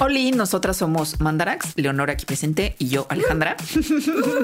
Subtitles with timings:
[0.00, 3.56] Oli, nosotras somos Mandarax, Leonora aquí presente y yo, Alejandra.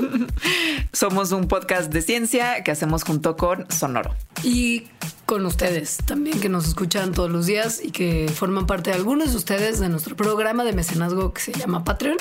[0.92, 4.16] somos un podcast de ciencia que hacemos junto con Sonoro.
[4.42, 4.88] Y
[5.26, 9.30] con ustedes también que nos escuchan todos los días y que forman parte de algunos
[9.30, 12.16] de ustedes de nuestro programa de mecenazgo que se llama Patreon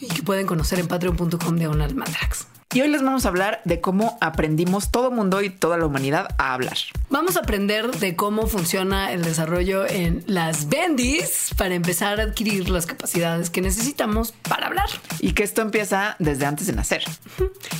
[0.00, 2.46] y que pueden conocer en patreon.com diagonal Mandarax.
[2.72, 6.28] Y hoy les vamos a hablar de cómo aprendimos todo mundo y toda la humanidad
[6.38, 6.76] a hablar.
[7.08, 12.68] Vamos a aprender de cómo funciona el desarrollo en las bendis para empezar a adquirir
[12.68, 14.88] las capacidades que necesitamos para hablar.
[15.18, 17.02] Y que esto empieza desde antes de nacer.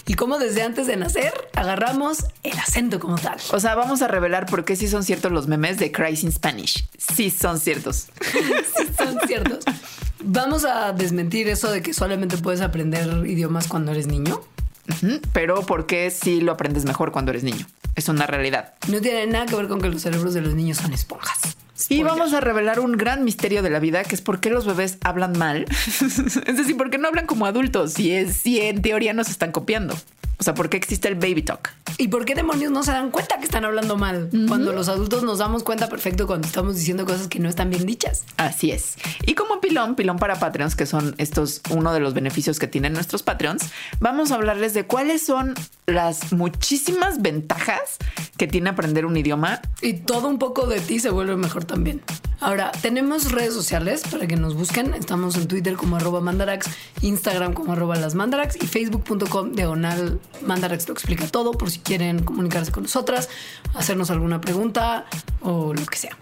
[0.09, 3.39] Y cómo desde antes de nacer agarramos el acento como tal.
[3.53, 6.33] O sea, vamos a revelar por qué sí son ciertos los memes de Cries in
[6.33, 6.89] Spanish.
[6.99, 8.09] Sí son ciertos.
[8.77, 9.61] sí son ciertos.
[10.25, 14.43] Vamos a desmentir eso de que solamente puedes aprender idiomas cuando eres niño.
[15.33, 17.67] Pero ¿por qué si lo aprendes mejor cuando eres niño?
[17.97, 18.75] Es una realidad.
[18.89, 21.57] No tiene nada que ver con que los cerebros de los niños son esponjas.
[21.89, 24.67] Y vamos a revelar un gran misterio de la vida, que es por qué los
[24.67, 25.65] bebés hablan mal.
[25.87, 29.51] es decir, por qué no hablan como adultos, si, es, si en teoría nos están
[29.51, 29.97] copiando.
[30.41, 31.71] O sea, ¿por qué existe el baby talk?
[31.99, 34.31] ¿Y por qué demonios no se dan cuenta que están hablando mal?
[34.49, 37.85] Cuando los adultos nos damos cuenta perfecto cuando estamos diciendo cosas que no están bien
[37.85, 38.25] dichas.
[38.39, 38.97] Así es.
[39.27, 42.95] Y como pilón, pilón para Patreons, que son estos uno de los beneficios que tienen
[42.95, 43.65] nuestros Patreons,
[43.99, 45.55] vamos a hablarles de cuáles son
[45.91, 47.97] las muchísimas ventajas
[48.37, 49.61] que tiene aprender un idioma.
[49.83, 52.03] Y todo un poco de ti se vuelve mejor también.
[52.41, 54.95] Ahora, tenemos redes sociales para que nos busquen.
[54.95, 56.69] Estamos en Twitter como arroba mandarax,
[57.03, 62.23] Instagram como arroba las mandarax y facebook.com diagonal Mandarax lo explica todo por si quieren
[62.25, 63.29] comunicarse con nosotras,
[63.75, 65.07] hacernos alguna pregunta
[65.43, 66.17] o lo que sea.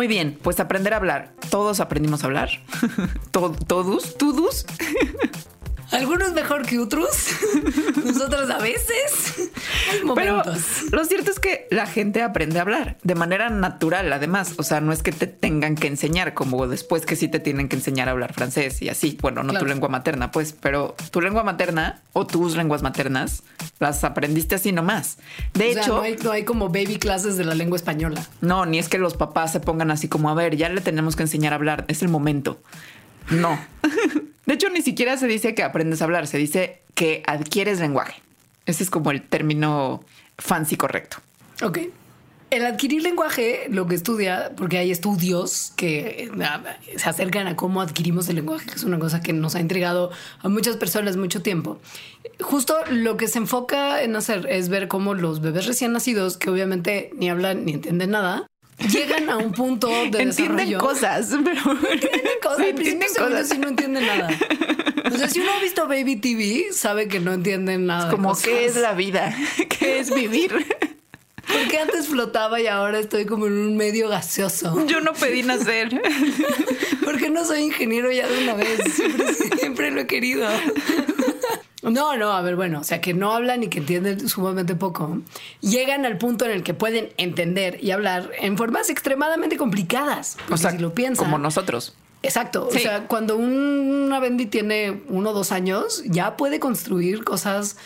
[0.00, 1.34] Muy bien, pues aprender a hablar.
[1.50, 2.48] Todos aprendimos a hablar.
[3.30, 4.64] todos, todos.
[5.90, 7.10] Algunos mejor que otros.
[8.06, 9.39] Nosotros a veces.
[10.14, 10.42] Pero
[10.92, 14.54] lo cierto es que la gente aprende a hablar de manera natural, además.
[14.58, 17.68] O sea, no es que te tengan que enseñar, como después que sí te tienen
[17.68, 19.18] que enseñar a hablar francés y así.
[19.20, 23.42] Bueno, no tu lengua materna, pues, pero tu lengua materna o tus lenguas maternas
[23.78, 25.18] las aprendiste así nomás.
[25.54, 28.26] De hecho, no hay, no hay como baby clases de la lengua española.
[28.40, 31.16] No, ni es que los papás se pongan así como a ver, ya le tenemos
[31.16, 31.84] que enseñar a hablar.
[31.88, 32.60] Es el momento.
[33.30, 33.58] No.
[34.46, 38.20] De hecho, ni siquiera se dice que aprendes a hablar, se dice que adquieres lenguaje.
[38.66, 40.02] Ese es como el término
[40.38, 41.18] fancy correcto.
[41.62, 41.78] Ok.
[42.50, 46.28] El adquirir lenguaje, lo que estudia, porque hay estudios que
[46.96, 50.10] se acercan a cómo adquirimos el lenguaje, que es una cosa que nos ha entregado
[50.40, 51.78] a muchas personas mucho tiempo.
[52.40, 56.50] Justo lo que se enfoca en hacer es ver cómo los bebés recién nacidos, que
[56.50, 58.48] obviamente ni hablan ni entienden nada,
[58.88, 62.66] llegan a un punto de entienden cosas, pero entienden cosas.
[62.66, 63.58] entienden cosas.
[63.58, 64.28] No entienden nada.
[65.04, 68.08] O sea, si uno ha visto Baby TV, sabe que no entienden nada.
[68.08, 69.34] Es como qué es la vida,
[69.78, 70.52] qué es vivir.
[71.52, 74.86] Porque antes flotaba y ahora estoy como en un medio gaseoso.
[74.86, 76.00] Yo no pedí nacer.
[77.04, 78.80] Porque no soy ingeniero ya de una vez.
[78.94, 80.48] Siempre, siempre lo he querido.
[81.82, 85.22] No, no, a ver, bueno, o sea, que no hablan y que entienden sumamente poco,
[85.60, 90.36] llegan al punto en el que pueden entender y hablar en formas extremadamente complicadas.
[90.50, 91.24] O sea, si lo piensan.
[91.24, 91.94] Como nosotros.
[92.22, 92.68] Exacto.
[92.68, 97.76] O sea, cuando una Bendy tiene uno o dos años, ya puede construir cosas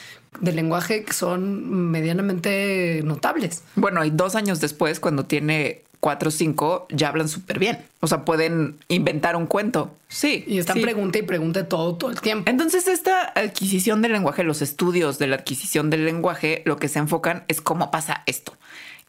[0.40, 3.62] de lenguaje que son medianamente notables.
[3.76, 7.78] Bueno, y dos años después, cuando tiene cuatro o cinco ya hablan súper bien.
[8.00, 9.94] O sea, pueden inventar un cuento.
[10.08, 10.44] Sí.
[10.46, 12.50] Y están pregunta y pregunta todo, todo el tiempo.
[12.50, 16.98] Entonces, esta adquisición del lenguaje, los estudios de la adquisición del lenguaje, lo que se
[16.98, 18.52] enfocan es cómo pasa esto.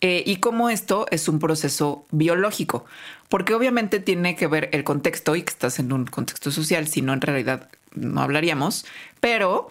[0.01, 2.85] Eh, y cómo esto es un proceso biológico,
[3.29, 7.01] porque obviamente tiene que ver el contexto y que estás en un contexto social, si
[7.01, 8.85] no en realidad no hablaríamos,
[9.21, 9.69] pero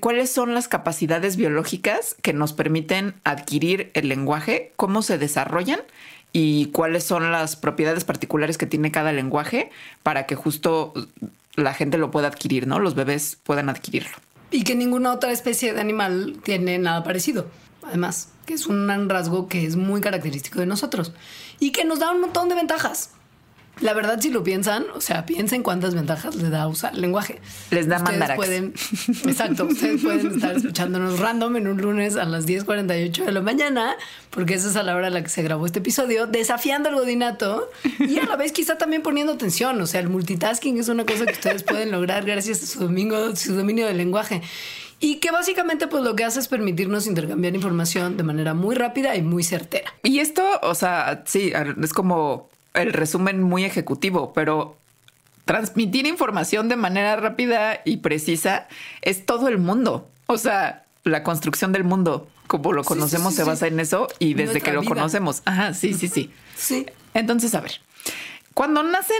[0.00, 5.80] cuáles son las capacidades biológicas que nos permiten adquirir el lenguaje, cómo se desarrollan
[6.32, 9.70] y cuáles son las propiedades particulares que tiene cada lenguaje
[10.02, 10.92] para que justo
[11.54, 12.80] la gente lo pueda adquirir, ¿no?
[12.80, 14.16] Los bebés puedan adquirirlo.
[14.50, 17.46] Y que ninguna otra especie de animal tiene nada parecido,
[17.82, 21.12] además, que es un rasgo que es muy característico de nosotros
[21.60, 23.10] y que nos da un montón de ventajas.
[23.80, 27.40] La verdad, si lo piensan, o sea, piensen cuántas ventajas les da usar el lenguaje.
[27.72, 28.36] Les da mandar.
[28.36, 28.72] pueden,
[29.26, 33.96] exacto, ustedes pueden estar escuchándonos random en un lunes a las 10.48 de la mañana,
[34.30, 36.94] porque esa es a la hora a la que se grabó este episodio, desafiando el
[36.94, 37.68] godinato
[37.98, 39.80] y a la vez quizá también poniendo atención.
[39.80, 43.34] O sea, el multitasking es una cosa que ustedes pueden lograr gracias a su, domingo,
[43.34, 44.40] su dominio del lenguaje.
[45.00, 49.16] Y que básicamente pues lo que hace es permitirnos intercambiar información de manera muy rápida
[49.16, 49.92] y muy certera.
[50.02, 51.52] Y esto, o sea, sí,
[51.82, 54.76] es como el resumen muy ejecutivo, pero
[55.44, 58.66] transmitir información de manera rápida y precisa
[59.02, 60.08] es todo el mundo.
[60.26, 64.60] O sea, la construcción del mundo, como lo conocemos, se basa en eso y desde
[64.60, 65.42] que lo conocemos.
[65.44, 66.32] Ajá, sí, sí, sí.
[66.56, 66.86] Sí.
[67.12, 67.80] Entonces, a ver,
[68.54, 69.16] cuando nacen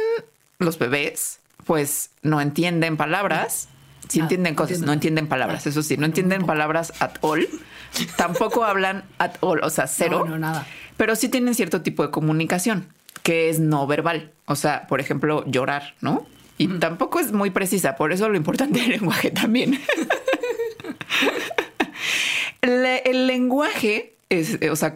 [0.59, 3.69] los bebés, pues no entienden palabras.
[4.09, 7.49] Sí ah, entienden cosas, no entienden palabras, eso sí, no entienden palabras at all.
[8.17, 10.25] Tampoco hablan at all, o sea, cero.
[10.25, 10.67] No, no, nada.
[10.97, 12.87] Pero sí tienen cierto tipo de comunicación
[13.23, 14.33] que es no verbal.
[14.47, 16.27] O sea, por ejemplo, llorar, ¿no?
[16.59, 19.81] Y tampoco es muy precisa, por eso lo importante del lenguaje también.
[22.63, 24.93] el lenguaje es, eh, o sea,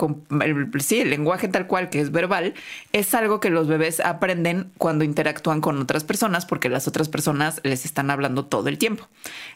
[0.81, 2.55] sí, el lenguaje tal cual que es verbal
[2.93, 7.61] es algo que los bebés aprenden cuando interactúan con otras personas porque las otras personas
[7.65, 9.09] les están hablando todo el tiempo.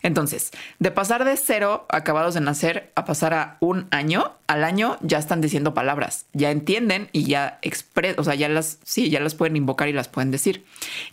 [0.03, 4.99] Entonces, de pasar de cero acabados de nacer a pasar a un año, al año
[5.03, 9.21] ya están diciendo palabras, ya entienden y ya expresan, o sea, ya las, sí, ya
[9.21, 10.65] las pueden invocar y las pueden decir.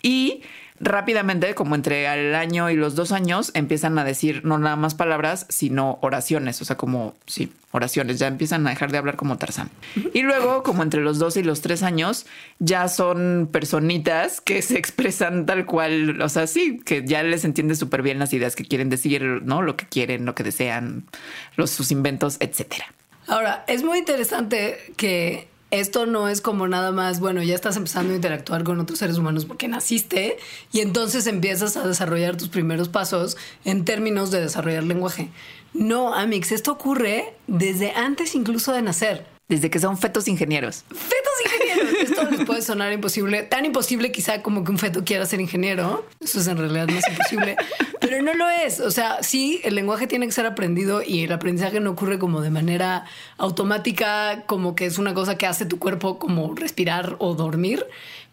[0.02, 0.44] Y
[0.80, 4.96] rápidamente, como entre el año y los dos años, empiezan a decir no nada más
[4.96, 9.38] palabras, sino oraciones, o sea, como, sí, oraciones, ya empiezan a dejar de hablar como
[9.38, 9.70] Tarzán.
[10.14, 12.26] Y luego, como entre los dos y los tres años,
[12.60, 17.76] ya son personitas que se expresan tal cual, o sea, sí, que ya les entiende
[17.76, 19.62] súper bien las ideas que quieren decir, ¿no?
[19.62, 21.04] Lo que quieren, lo que desean,
[21.56, 22.86] los, sus inventos, etcétera.
[23.28, 28.14] Ahora, es muy interesante que esto no es como nada más, bueno, ya estás empezando
[28.14, 30.38] a interactuar con otros seres humanos porque naciste
[30.72, 35.30] y entonces empiezas a desarrollar tus primeros pasos en términos de desarrollar lenguaje.
[35.74, 39.26] No, Amix, esto ocurre desde antes incluso de nacer.
[39.48, 40.84] Desde que son fetos ingenieros.
[40.90, 41.99] Fetos ingenieros.
[42.10, 43.44] Esto les puede sonar imposible.
[43.44, 46.06] Tan imposible quizá como que un feto quiera ser ingeniero.
[46.20, 47.56] Eso es en realidad más imposible.
[48.00, 48.80] Pero no lo es.
[48.80, 52.42] O sea, sí, el lenguaje tiene que ser aprendido y el aprendizaje no ocurre como
[52.42, 53.06] de manera
[53.38, 57.86] automática, como que es una cosa que hace tu cuerpo como respirar o dormir.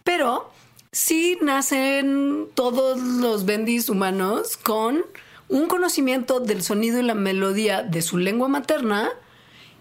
[0.04, 0.50] Pero
[0.92, 5.04] sí nacen todos los bendis humanos con
[5.48, 9.10] un conocimiento del sonido y la melodía de su lengua materna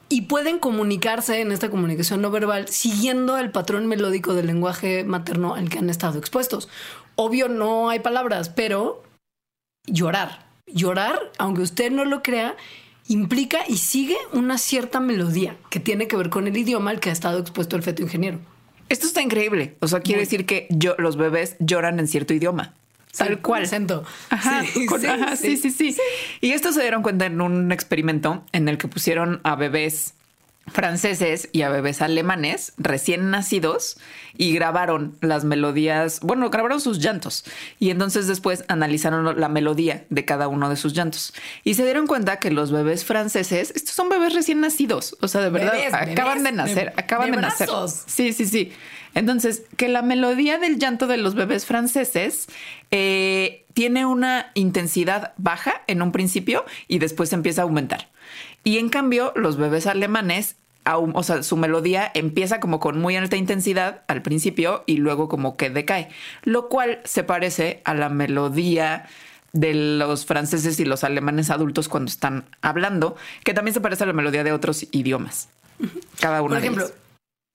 [0.09, 5.55] y pueden comunicarse en esta comunicación no verbal siguiendo el patrón melódico del lenguaje materno
[5.55, 6.69] al que han estado expuestos.
[7.15, 9.03] Obvio no hay palabras, pero
[9.85, 10.45] llorar.
[10.67, 12.55] Llorar, aunque usted no lo crea,
[13.07, 17.09] implica y sigue una cierta melodía que tiene que ver con el idioma al que
[17.09, 18.39] ha estado expuesto el feto ingeniero.
[18.89, 19.77] Esto está increíble.
[19.79, 22.75] O sea, quiere decir que yo, los bebés lloran en cierto idioma.
[23.17, 23.63] Tal cual.
[23.63, 24.03] Acento.
[24.29, 24.63] Ajá,
[25.35, 25.95] sí, sí, sí,
[26.41, 30.13] Y esto se dieron cuenta en un experimento en el que pusieron a bebés
[30.67, 33.97] franceses y a bebés alemanes recién nacidos
[34.35, 37.45] y grabaron las melodías, bueno, grabaron sus llantos
[37.79, 41.33] y entonces después analizaron la melodía de cada uno de sus llantos
[41.63, 45.41] y se dieron cuenta que los bebés franceses, estos son bebés recién nacidos, o sea,
[45.41, 47.69] de verdad, acaban de nacer, acaban de, nacer.
[48.07, 48.73] Sí, sí, sí.
[49.15, 52.47] Entonces, que la melodía del llanto de los bebés franceses
[52.91, 58.09] eh, tiene una intensidad baja en un principio y después empieza a aumentar.
[58.63, 63.37] Y en cambio, los bebés alemanes, o sea, su melodía empieza como con muy alta
[63.37, 66.09] intensidad al principio y luego como que decae,
[66.43, 69.07] lo cual se parece a la melodía
[69.53, 74.07] de los franceses y los alemanes adultos cuando están hablando, que también se parece a
[74.07, 75.47] la melodía de otros idiomas.
[76.19, 76.49] Cada uno.
[76.49, 76.89] Por ejemplo,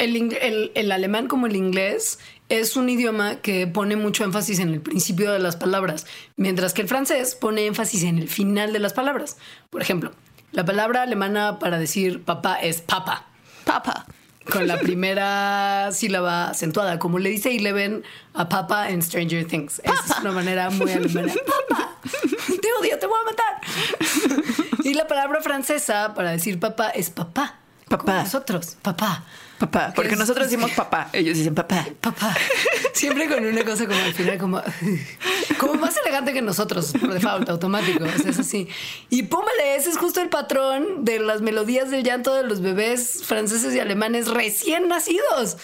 [0.01, 5.33] el, alemán como el inglés es un idioma que pone mucho énfasis en el principio
[5.33, 9.37] de las palabras, mientras que el francés pone énfasis en el final de las palabras.
[9.69, 10.13] Por ejemplo,
[10.53, 13.27] la palabra alemana para decir papá es papa.
[13.65, 14.07] Papa.
[14.51, 18.03] Con la primera sílaba acentuada, como le dice Eleven
[18.35, 19.81] a papa en Stranger Things.
[19.85, 21.33] Es una manera muy alemana.
[21.69, 24.51] Papa, te odio, te voy a matar.
[24.83, 27.59] Y la palabra francesa para decir papá es papá.
[27.87, 28.23] Papá.
[28.23, 29.25] nosotros, papá.
[29.61, 31.87] Papá, porque nosotros decimos papá, ellos dicen papá.
[32.01, 32.35] Papá.
[32.95, 34.63] Siempre con una cosa como al final, como,
[35.59, 38.07] como más elegante que nosotros, por default, automático.
[38.07, 38.69] es así.
[39.11, 43.23] Y póngale, ese es justo el patrón de las melodías del llanto de los bebés
[43.23, 45.59] franceses y alemanes recién nacidos.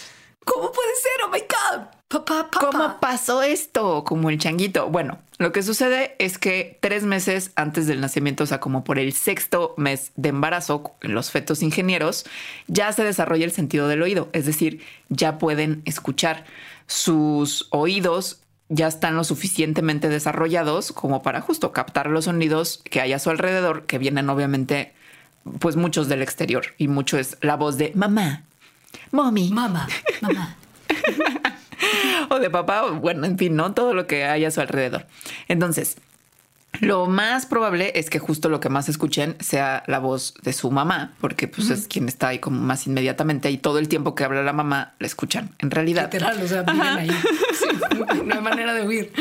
[0.46, 1.24] ¿Cómo puede ser?
[1.26, 1.86] Oh my God.
[2.08, 2.70] Papá, papá.
[2.70, 4.04] ¿Cómo pasó esto?
[4.04, 4.88] Como el changuito.
[4.88, 8.98] Bueno, lo que sucede es que tres meses antes del nacimiento, o sea, como por
[9.00, 12.24] el sexto mes de embarazo, en los fetos ingenieros,
[12.68, 14.28] ya se desarrolla el sentido del oído.
[14.32, 16.44] Es decir, ya pueden escuchar.
[16.86, 23.12] Sus oídos ya están lo suficientemente desarrollados como para justo captar los sonidos que hay
[23.12, 24.94] a su alrededor, que vienen obviamente,
[25.58, 26.66] pues muchos del exterior.
[26.78, 28.45] Y mucho es la voz de mamá,
[29.12, 29.88] mommy, mamá,
[30.20, 30.56] mamá.
[32.30, 33.74] o de papá, bueno, en fin, ¿no?
[33.74, 35.06] Todo lo que hay a su alrededor.
[35.48, 35.96] Entonces,
[36.80, 40.70] Lo más probable es que justo lo que más escuchen sea la voz de su
[40.70, 44.24] mamá, porque pues es quien está ahí como más inmediatamente y todo el tiempo que
[44.24, 45.54] habla la mamá la escuchan.
[45.58, 47.10] En realidad, Literal, o sea, viven ahí.
[47.10, 47.66] Sí,
[48.24, 49.12] no hay manera de huir.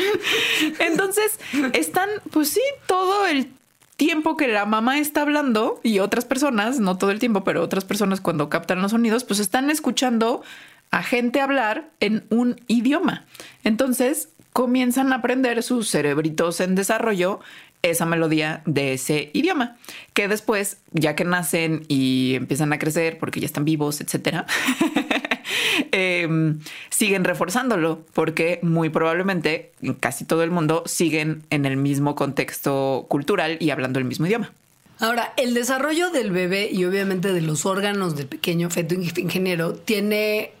[0.78, 1.38] entonces
[1.72, 3.48] están, pues sí, todo el
[3.96, 7.84] tiempo que la mamá está hablando y otras personas, no todo el tiempo, pero otras
[7.84, 10.42] personas cuando captan los sonidos, pues están escuchando
[10.90, 13.26] a gente hablar en un idioma.
[13.64, 17.40] Entonces comienzan a aprender sus cerebritos en desarrollo
[17.82, 19.76] esa melodía de ese idioma,
[20.12, 24.46] que después, ya que nacen y empiezan a crecer porque ya están vivos, etcétera,
[25.92, 26.58] em,
[26.90, 33.06] siguen reforzándolo porque muy probablemente en casi todo el mundo siguen en el mismo contexto
[33.08, 34.52] cultural y hablando el mismo idioma.
[34.98, 40.52] Ahora, el desarrollo del bebé y obviamente de los órganos del pequeño feto ingeniero tiene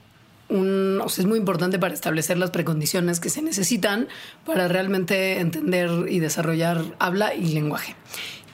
[0.48, 4.08] un, es muy importante para establecer las precondiciones que se necesitan
[4.44, 7.96] para realmente entender y desarrollar habla y lenguaje.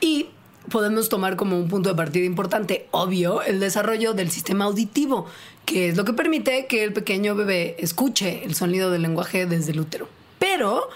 [0.01, 0.29] Y
[0.71, 5.27] podemos tomar como un punto de partida importante, obvio, el desarrollo del sistema auditivo,
[5.64, 9.73] que es lo que permite que el pequeño bebé escuche el sonido del lenguaje desde
[9.73, 10.09] el útero.
[10.38, 10.88] Pero,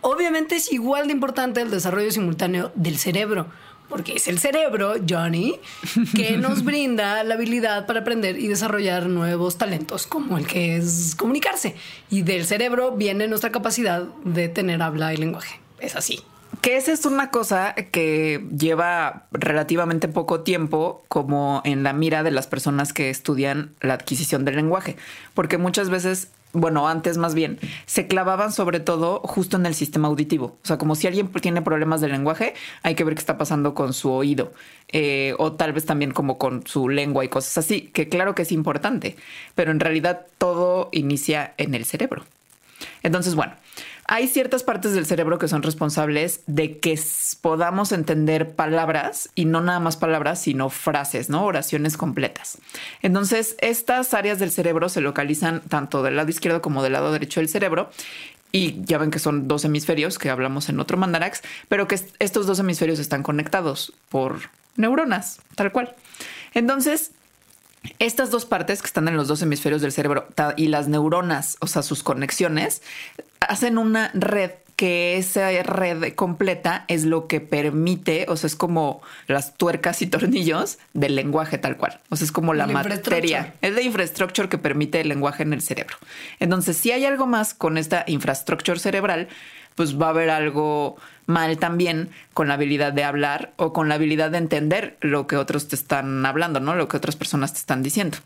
[0.00, 3.46] obviamente es igual de importante el desarrollo simultáneo del cerebro
[3.88, 5.58] porque es el cerebro, Johnny,
[6.16, 11.14] que nos brinda la habilidad para aprender y desarrollar nuevos talentos, como el que es
[11.14, 11.76] comunicarse.
[12.10, 15.60] Y del cerebro viene nuestra capacidad de tener habla y lenguaje.
[15.78, 16.20] Es así.
[16.64, 22.30] Que esa es una cosa que lleva relativamente poco tiempo como en la mira de
[22.30, 24.96] las personas que estudian la adquisición del lenguaje,
[25.34, 30.08] porque muchas veces bueno, antes más bien, se clavaban sobre todo justo en el sistema
[30.08, 30.56] auditivo.
[30.62, 33.74] O sea, como si alguien tiene problemas de lenguaje, hay que ver qué está pasando
[33.74, 34.54] con su oído.
[34.88, 38.40] Eh, o tal vez también como con su lengua y cosas así, que claro que
[38.40, 39.16] es importante,
[39.54, 42.24] pero en realidad todo inicia en el cerebro.
[43.02, 43.52] Entonces, bueno,
[44.14, 46.96] hay ciertas partes del cerebro que son responsables de que
[47.40, 51.44] podamos entender palabras y no nada más palabras, sino frases, ¿no?
[51.44, 52.58] Oraciones completas.
[53.02, 57.40] Entonces, estas áreas del cerebro se localizan tanto del lado izquierdo como del lado derecho
[57.40, 57.90] del cerebro.
[58.52, 62.46] Y ya ven que son dos hemisferios que hablamos en otro mandarax, pero que estos
[62.46, 64.42] dos hemisferios están conectados por
[64.76, 65.92] neuronas, tal cual.
[66.52, 67.10] Entonces,
[67.98, 70.26] estas dos partes que están en los dos hemisferios del cerebro
[70.56, 72.82] y las neuronas, o sea, sus conexiones,
[73.40, 79.02] hacen una red que esa red completa es lo que permite, o sea, es como
[79.26, 82.00] las tuercas y tornillos del lenguaje tal cual.
[82.10, 85.62] O sea, es como la materia, es la infraestructura que permite el lenguaje en el
[85.62, 85.96] cerebro.
[86.40, 89.28] Entonces, si hay algo más con esta infraestructura cerebral,
[89.74, 93.94] pues va a haber algo mal también con la habilidad de hablar o con la
[93.94, 96.74] habilidad de entender lo que otros te están hablando, ¿no?
[96.74, 98.18] Lo que otras personas te están diciendo.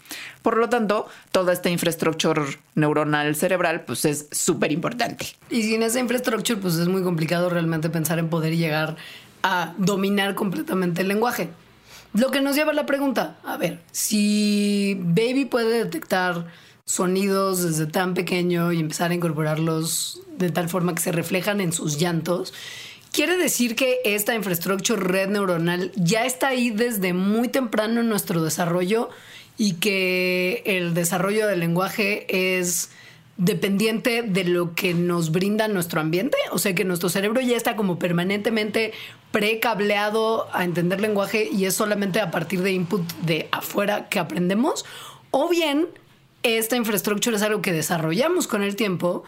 [0.43, 5.27] Por lo tanto, toda esta infraestructura neuronal cerebral, pues es súper importante.
[5.51, 8.97] Y sin esa infraestructura, pues es muy complicado realmente pensar en poder llegar
[9.43, 11.51] a dominar completamente el lenguaje.
[12.15, 16.47] Lo que nos lleva a la pregunta, a ver, si Baby puede detectar
[16.85, 21.73] sonidos desde tan pequeño y empezar a incorporarlos de tal forma que se reflejan en
[21.73, 22.55] sus llantos,
[23.13, 28.43] quiere decir que esta infraestructura red neuronal ya está ahí desde muy temprano en nuestro
[28.43, 29.11] desarrollo
[29.59, 32.27] y que el desarrollo del lenguaje
[32.59, 32.91] es
[33.39, 37.77] dependiente de lo que nos brinda nuestro ambiente, o sea que nuestro cerebro ya está
[37.77, 38.93] como permanentemente
[39.31, 44.85] precableado a entender lenguaje y es solamente a partir de input de afuera que aprendemos,
[45.31, 45.87] o bien
[46.43, 49.23] esta infraestructura es algo que desarrollamos con el tiempo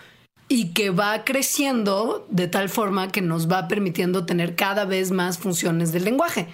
[0.49, 5.38] y que va creciendo de tal forma que nos va permitiendo tener cada vez más
[5.38, 6.49] funciones del lenguaje.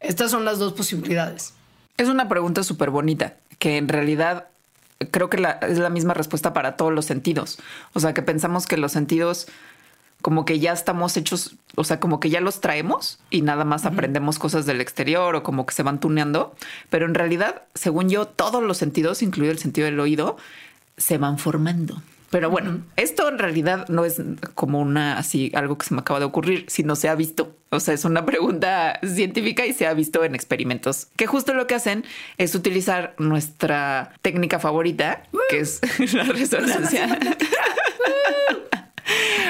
[0.00, 1.54] Estas son las dos posibilidades.
[1.96, 4.48] Es una pregunta súper bonita, que en realidad
[5.10, 7.58] creo que es la misma respuesta para todos los sentidos.
[7.92, 9.46] O sea, que pensamos que los sentidos
[10.22, 13.84] como que ya estamos hechos, o sea, como que ya los traemos y nada más
[13.84, 16.54] aprendemos cosas del exterior o como que se van tuneando,
[16.90, 20.36] pero en realidad, según yo, todos los sentidos, incluido el sentido del oído,
[20.96, 22.02] se van formando.
[22.30, 24.20] Pero bueno, esto en realidad no es
[24.54, 27.56] como una así algo que se me acaba de ocurrir, sino se ha visto.
[27.70, 31.66] O sea, es una pregunta científica y se ha visto en experimentos que justo lo
[31.66, 32.04] que hacen
[32.38, 35.80] es utilizar nuestra técnica favorita, que es
[36.14, 37.18] la resonancia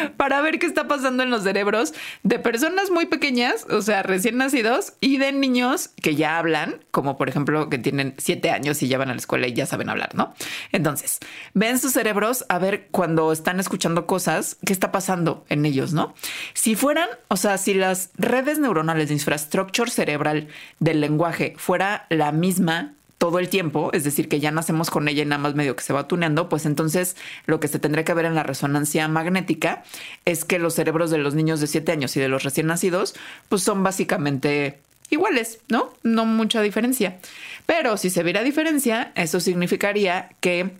[0.16, 4.36] para ver qué está pasando en los cerebros de personas muy pequeñas, o sea, recién
[4.36, 8.88] nacidos, y de niños que ya hablan, como por ejemplo que tienen siete años y
[8.88, 10.34] ya van a la escuela y ya saben hablar, ¿no?
[10.72, 11.18] Entonces,
[11.54, 16.14] ven sus cerebros a ver cuando están escuchando cosas, qué está pasando en ellos, ¿no?
[16.54, 20.48] Si fueran, o sea, si las redes neuronales de infraestructura cerebral
[20.78, 25.22] del lenguaje fuera la misma todo el tiempo, es decir, que ya nacemos con ella
[25.22, 28.14] y nada más medio que se va tuneando, pues entonces lo que se tendría que
[28.14, 29.84] ver en la resonancia magnética
[30.24, 33.14] es que los cerebros de los niños de 7 años y de los recién nacidos,
[33.48, 35.92] pues son básicamente iguales, ¿no?
[36.02, 37.18] No mucha diferencia.
[37.64, 40.72] Pero si se viera diferencia, eso significaría que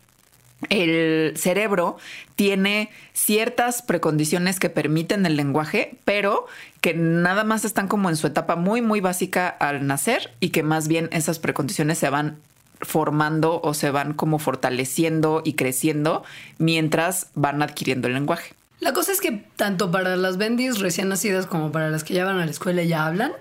[0.70, 1.96] el cerebro
[2.34, 6.46] tiene ciertas precondiciones que permiten el lenguaje, pero
[6.80, 10.62] que nada más están como en su etapa muy, muy básica al nacer y que
[10.62, 12.38] más bien esas precondiciones se van
[12.80, 16.24] formando o se van como fortaleciendo y creciendo
[16.58, 18.54] mientras van adquiriendo el lenguaje.
[18.80, 22.24] La cosa es que tanto para las bendis recién nacidas como para las que ya
[22.24, 23.32] van a la escuela y ya hablan,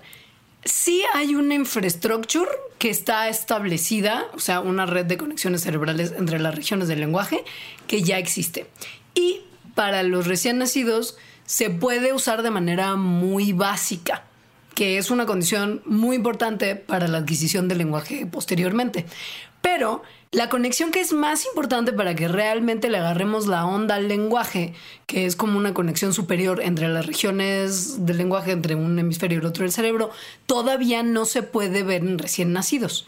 [0.66, 6.38] sí hay una infraestructura que está establecida, o sea, una red de conexiones cerebrales entre
[6.38, 7.44] las regiones del lenguaje
[7.86, 8.66] que ya existe.
[9.14, 9.40] Y
[9.74, 14.24] para los recién nacidos se puede usar de manera muy básica,
[14.74, 19.06] que es una condición muy importante para la adquisición del lenguaje posteriormente.
[19.62, 24.08] Pero la conexión que es más importante para que realmente le agarremos la onda al
[24.08, 24.74] lenguaje,
[25.06, 29.40] que es como una conexión superior entre las regiones del lenguaje, entre un hemisferio y
[29.40, 30.10] el otro del cerebro,
[30.46, 33.06] todavía no se puede ver en recién nacidos.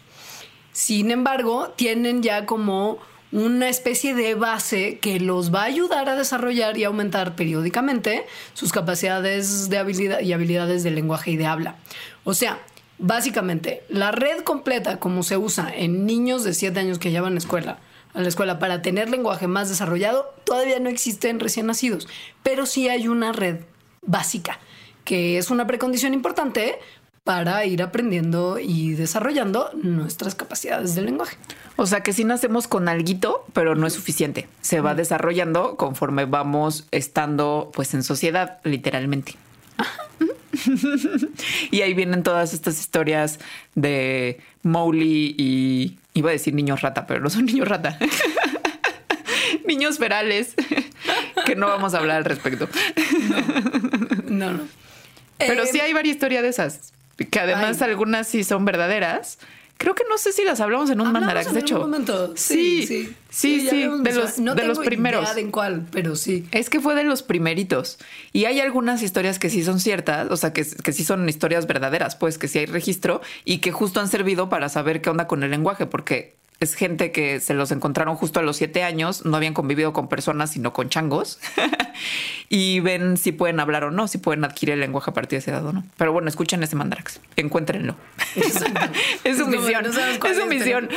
[0.72, 2.98] Sin embargo, tienen ya como
[3.32, 8.72] una especie de base que los va a ayudar a desarrollar y aumentar periódicamente sus
[8.72, 11.76] capacidades de habilidad y habilidades de lenguaje y de habla.
[12.24, 12.58] O sea,
[12.98, 17.34] Básicamente, la red completa, como se usa en niños de 7 años que ya van
[17.34, 17.78] a escuela,
[18.14, 22.08] a la escuela para tener lenguaje más desarrollado, todavía no existe en recién nacidos,
[22.42, 23.60] pero sí hay una red
[24.02, 24.58] básica,
[25.04, 26.78] que es una precondición importante
[27.22, 31.36] para ir aprendiendo y desarrollando nuestras capacidades de lenguaje.
[31.76, 34.48] O sea que sí nacemos con alguito, pero no es suficiente.
[34.62, 39.36] Se va desarrollando conforme vamos estando pues en sociedad, literalmente.
[41.70, 43.38] y ahí vienen todas estas historias
[43.74, 47.98] de Mowgli y iba a decir niños rata, pero no son niños rata.
[49.66, 50.54] niños ferales,
[51.44, 52.68] que no vamos a hablar al respecto.
[54.24, 54.60] No, no.
[55.38, 56.92] Pero sí eh, hay varias historias de esas,
[57.30, 59.38] que además algunas sí son verdaderas
[59.78, 61.88] Creo que no sé si las hablamos en un mandarax, de hecho.
[62.34, 65.22] Sí, sí, sí, sí, de los, no de los primeros.
[65.22, 66.46] Idea de en cuál, pero sí.
[66.50, 67.98] Es que fue de los primeritos.
[68.32, 71.68] Y hay algunas historias que sí son ciertas, o sea, que, que sí son historias
[71.68, 75.28] verdaderas, pues que sí hay registro y que justo han servido para saber qué onda
[75.28, 79.24] con el lenguaje, porque es gente que se los encontraron justo a los siete años,
[79.24, 81.38] no habían convivido con personas, sino con changos,
[82.48, 85.42] y ven si pueden hablar o no, si pueden adquirir el lenguaje a partir de
[85.42, 85.84] esa edad o no.
[85.96, 87.94] Pero bueno, escuchen ese mandrax, encuéntrenlo.
[89.24, 90.88] es su misión, es su misión.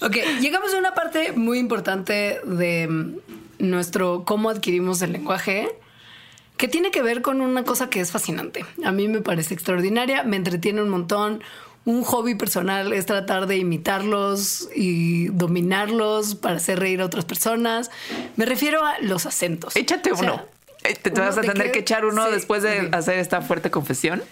[0.00, 3.18] ok, llegamos a una parte muy importante de
[3.58, 5.68] nuestro cómo adquirimos el lenguaje
[6.56, 8.64] que tiene que ver con una cosa que es fascinante.
[8.84, 11.42] A mí me parece extraordinaria, me entretiene un montón
[11.84, 17.90] un hobby personal es tratar de imitarlos y dominarlos para hacer reír a otras personas.
[18.36, 19.74] Me refiero a los acentos.
[19.76, 20.44] Échate uno.
[20.84, 24.22] Eh, te, vas a tener que echar uno después de hacer esta fuerte confesión.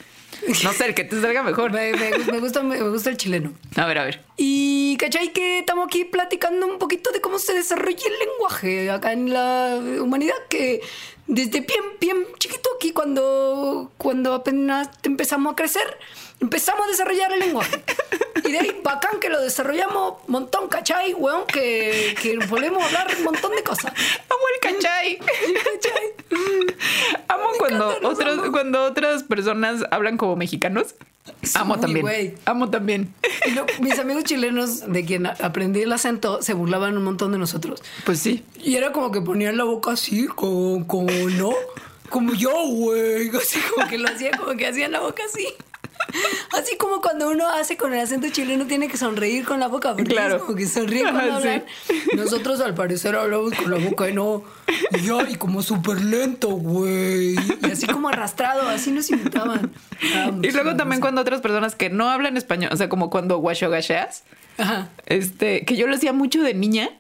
[0.65, 1.73] No sé, el que te salga mejor.
[1.73, 1.93] Me,
[2.41, 3.53] gusta, me, gusta el chileno.
[3.77, 4.23] A ver, a ver.
[4.37, 9.13] Y cachai que estamos aquí platicando un poquito de cómo se desarrolla el lenguaje acá
[9.13, 10.81] en la humanidad, que
[11.31, 15.99] desde bien, bien chiquito aquí cuando, cuando apenas empezamos a crecer,
[16.41, 17.83] empezamos a desarrollar el lenguaje.
[18.45, 21.15] Y de ahí, bacán que lo desarrollamos montón, ¿cachai?
[21.15, 23.93] Weón, que, que podemos hablar un montón de cosas.
[24.29, 25.19] Amo el cachai.
[27.29, 30.95] amo cuando, otros, cuando otras personas hablan como mexicanos.
[31.55, 32.35] amo también.
[32.45, 33.15] Amo también.
[33.81, 37.83] mis amigos chilenos de quien aprendí el acento se burlaban un montón de nosotros.
[38.05, 38.45] Pues sí.
[38.63, 41.53] Y era como que ponían la boca así, como, como no.
[42.09, 43.31] Como yo, güey.
[43.37, 45.47] Así como que lo hacían, como que hacían la boca así.
[46.59, 49.93] Así como cuando uno hace con el acento chileno tiene que sonreír con la boca,
[49.95, 50.37] porque claro.
[50.37, 51.65] es como que sonríe cuando hablan.
[52.17, 54.43] Nosotros al parecer hablamos con la boca y no,
[54.93, 57.37] y yo, y como súper lento, güey.
[57.63, 59.73] Y así como arrastrado, así nos imitaban.
[60.43, 63.71] y luego también cuando otras personas que no hablan español, o sea, como cuando guacho
[65.07, 66.91] este, que yo lo hacía mucho de niña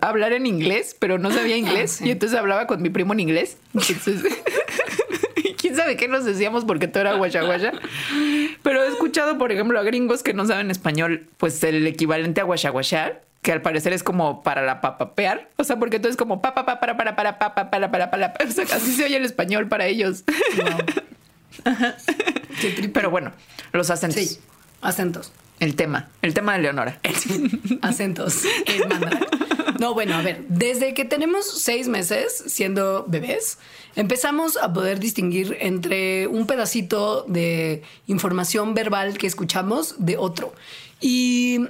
[0.00, 2.00] hablar en inglés, pero no sabía inglés.
[2.00, 3.58] Y entonces hablaba con mi primo en inglés.
[3.74, 4.22] Entonces,
[5.58, 7.72] quién sabe qué nos decíamos porque todo era guaya guaya.
[8.62, 12.44] Pero he escuchado, por ejemplo, a gringos que no saben español, pues el equivalente a
[12.44, 12.72] guaya
[13.42, 15.50] que al parecer es como para la papapear.
[15.56, 17.90] O sea, porque todo es como pa, pa, pa, para, para, para, pa, para, para,
[17.90, 18.34] para, para.
[18.48, 20.24] O sea, así se oye el español para ellos.
[22.92, 23.32] Pero bueno,
[23.72, 24.22] los acentos.
[24.22, 24.40] Sí,
[24.80, 25.32] acentos.
[25.60, 26.98] El tema, el tema de Leonora.
[27.82, 28.42] acentos.
[29.78, 33.58] No, bueno, a ver, desde que tenemos seis meses siendo bebés,
[33.96, 40.52] empezamos a poder distinguir entre un pedacito de información verbal que escuchamos de otro.
[41.00, 41.60] Y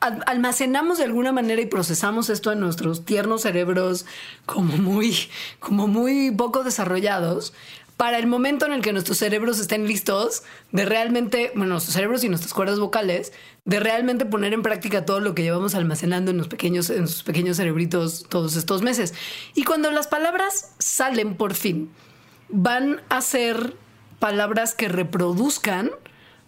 [0.00, 4.06] almacenamos de alguna manera y procesamos esto en nuestros tiernos cerebros
[4.46, 5.16] como muy,
[5.58, 7.52] como muy poco desarrollados
[7.98, 12.22] para el momento en el que nuestros cerebros estén listos de realmente, bueno, nuestros cerebros
[12.22, 13.32] y nuestras cuerdas vocales,
[13.64, 17.24] de realmente poner en práctica todo lo que llevamos almacenando en los pequeños, en sus
[17.24, 19.14] pequeños cerebritos todos estos meses.
[19.56, 21.90] Y cuando las palabras salen por fin,
[22.48, 23.74] van a ser
[24.20, 25.90] palabras que reproduzcan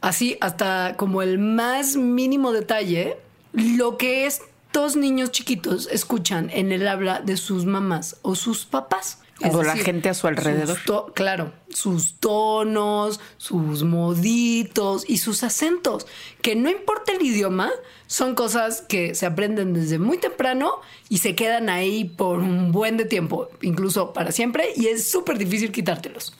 [0.02, 3.16] así hasta como el más mínimo detalle
[3.52, 9.18] lo que estos niños chiquitos escuchan en el habla de sus mamás o sus papás
[9.42, 10.78] o la gente a su alrededor.
[11.14, 16.06] claro, sus tonos, sus moditos y sus acentos,
[16.42, 17.70] que no importa el idioma,
[18.06, 22.96] son cosas que se aprenden desde muy temprano y se quedan ahí por un buen
[22.96, 26.36] de tiempo, incluso para siempre, y es súper difícil quitártelos.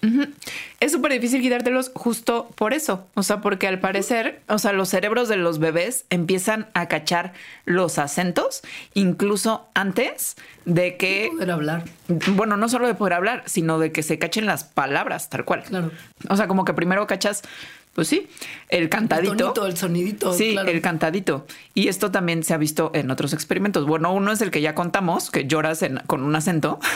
[0.80, 4.88] Es súper difícil quitártelos justo por eso, o sea, porque al parecer, o sea, los
[4.88, 7.34] cerebros de los bebés empiezan a cachar
[7.64, 8.62] los acentos
[8.94, 11.30] incluso antes de que...
[11.32, 11.84] poder hablar.
[12.08, 15.62] Bueno, no solo de poder hablar, sino de que se cachen las palabras, tal cual.
[15.62, 15.92] Claro.
[16.28, 17.42] O sea, como que primero cachas
[17.94, 18.28] pues sí,
[18.68, 19.32] el cantadito.
[19.32, 20.32] El, tonito, el sonidito.
[20.32, 21.46] Sí, el cantadito.
[21.74, 23.86] Y esto también se ha visto en otros experimentos.
[23.86, 26.78] Bueno, uno es el que ya contamos, que lloras con un acento.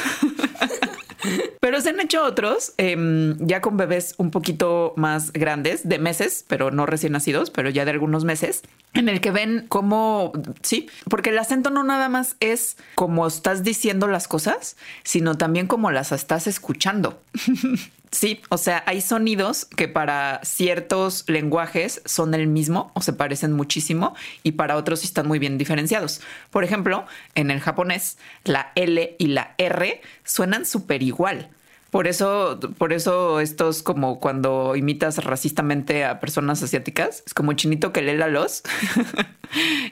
[1.60, 6.44] Pero se han hecho otros em, ya con bebés un poquito más grandes, de meses,
[6.46, 10.88] pero no recién nacidos, pero ya de algunos meses, en el que ven cómo, sí,
[11.08, 15.90] porque el acento no nada más es como estás diciendo las cosas, sino también como
[15.90, 17.18] las estás escuchando.
[18.14, 23.52] Sí, o sea, hay sonidos que para ciertos lenguajes son el mismo o se parecen
[23.52, 26.20] muchísimo y para otros están muy bien diferenciados.
[26.52, 31.50] Por ejemplo, en el japonés, la L y la R suenan súper igual.
[31.94, 37.92] Por eso, por eso estos como cuando imitas racistamente a personas asiáticas, es como chinito
[37.92, 38.64] que lee la los.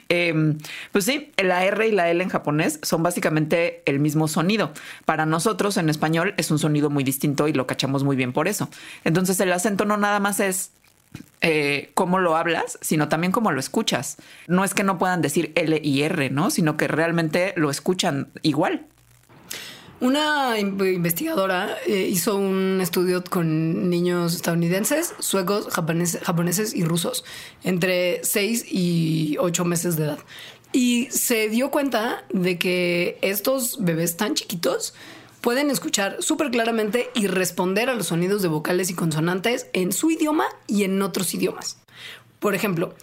[0.09, 0.57] Em,
[0.91, 4.73] pues sí, la R y la L en japonés son básicamente el mismo sonido.
[5.05, 8.49] Para nosotros en español es un sonido muy distinto y lo cachamos muy bien por
[8.49, 8.67] eso.
[9.05, 10.71] Entonces el acento no nada más es
[11.39, 14.17] eh, cómo lo hablas, sino también cómo lo escuchas.
[14.47, 16.49] No es que no puedan decir L y R, ¿no?
[16.49, 18.87] Sino que realmente lo escuchan igual.
[20.03, 27.23] Una investigadora eh, hizo un estudio con niños estadounidenses, suecos, japoneses, y rusos,
[27.63, 30.19] entre 6 y 8 meses de edad.
[30.73, 34.93] Y se dio cuenta de que estos bebés tan chiquitos
[35.39, 40.11] pueden escuchar súper claramente y responder a los sonidos de vocales y consonantes en su
[40.11, 41.77] idioma y en otros idiomas.
[42.39, 42.93] Por ejemplo,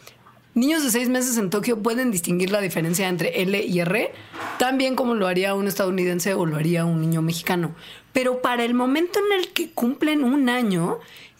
[0.55, 4.13] Niños de seis meses en Tokio pueden distinguir la diferencia entre L y R,
[4.59, 7.75] tan bien como lo haría un estadounidense o lo haría un niño mexicano.
[8.13, 10.99] Pero para el momento en el que cumplen un año,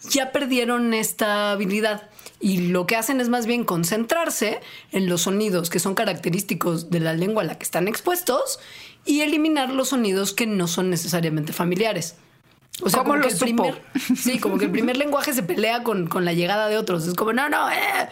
[0.09, 2.09] ya perdieron esta habilidad.
[2.39, 7.01] Y lo que hacen es más bien concentrarse en los sonidos que son característicos de
[7.01, 8.59] la lengua a la que están expuestos
[9.05, 12.15] y eliminar los sonidos que no son necesariamente familiares.
[12.81, 13.81] O sea, como que el primer,
[14.15, 17.05] sí, como que el primer lenguaje se pelea con, con la llegada de otros.
[17.05, 18.09] Es como, no, no, eh,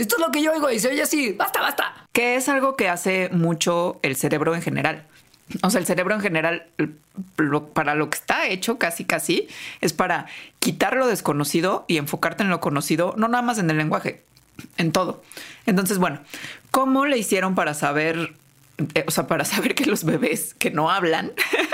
[0.00, 2.06] esto es lo que yo oigo y se oye así, basta, basta.
[2.12, 5.06] Que es algo que hace mucho el cerebro en general.
[5.62, 6.66] O sea, el cerebro en general,
[7.74, 9.48] para lo que está hecho casi, casi,
[9.80, 10.26] es para
[10.60, 14.22] quitar lo desconocido y enfocarte en lo conocido, no nada más en el lenguaje,
[14.78, 15.22] en todo.
[15.66, 16.20] Entonces, bueno,
[16.70, 18.34] ¿cómo le hicieron para saber,
[18.94, 21.32] eh, o sea, para saber que los bebés que no hablan,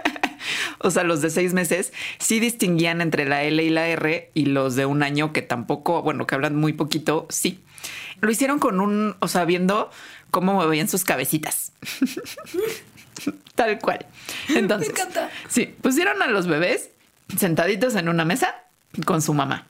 [0.80, 4.46] o sea, los de seis meses, sí distinguían entre la L y la R y
[4.46, 7.60] los de un año que tampoco, bueno, que hablan muy poquito, sí.
[8.20, 9.90] Lo hicieron con un, o sea, viendo
[10.30, 11.72] cómo movían sus cabecitas.
[13.54, 14.06] Tal cual.
[14.48, 15.30] Entonces, Me encanta.
[15.48, 16.90] sí, pusieron a los bebés
[17.36, 18.54] sentaditos en una mesa
[19.04, 19.66] con su mamá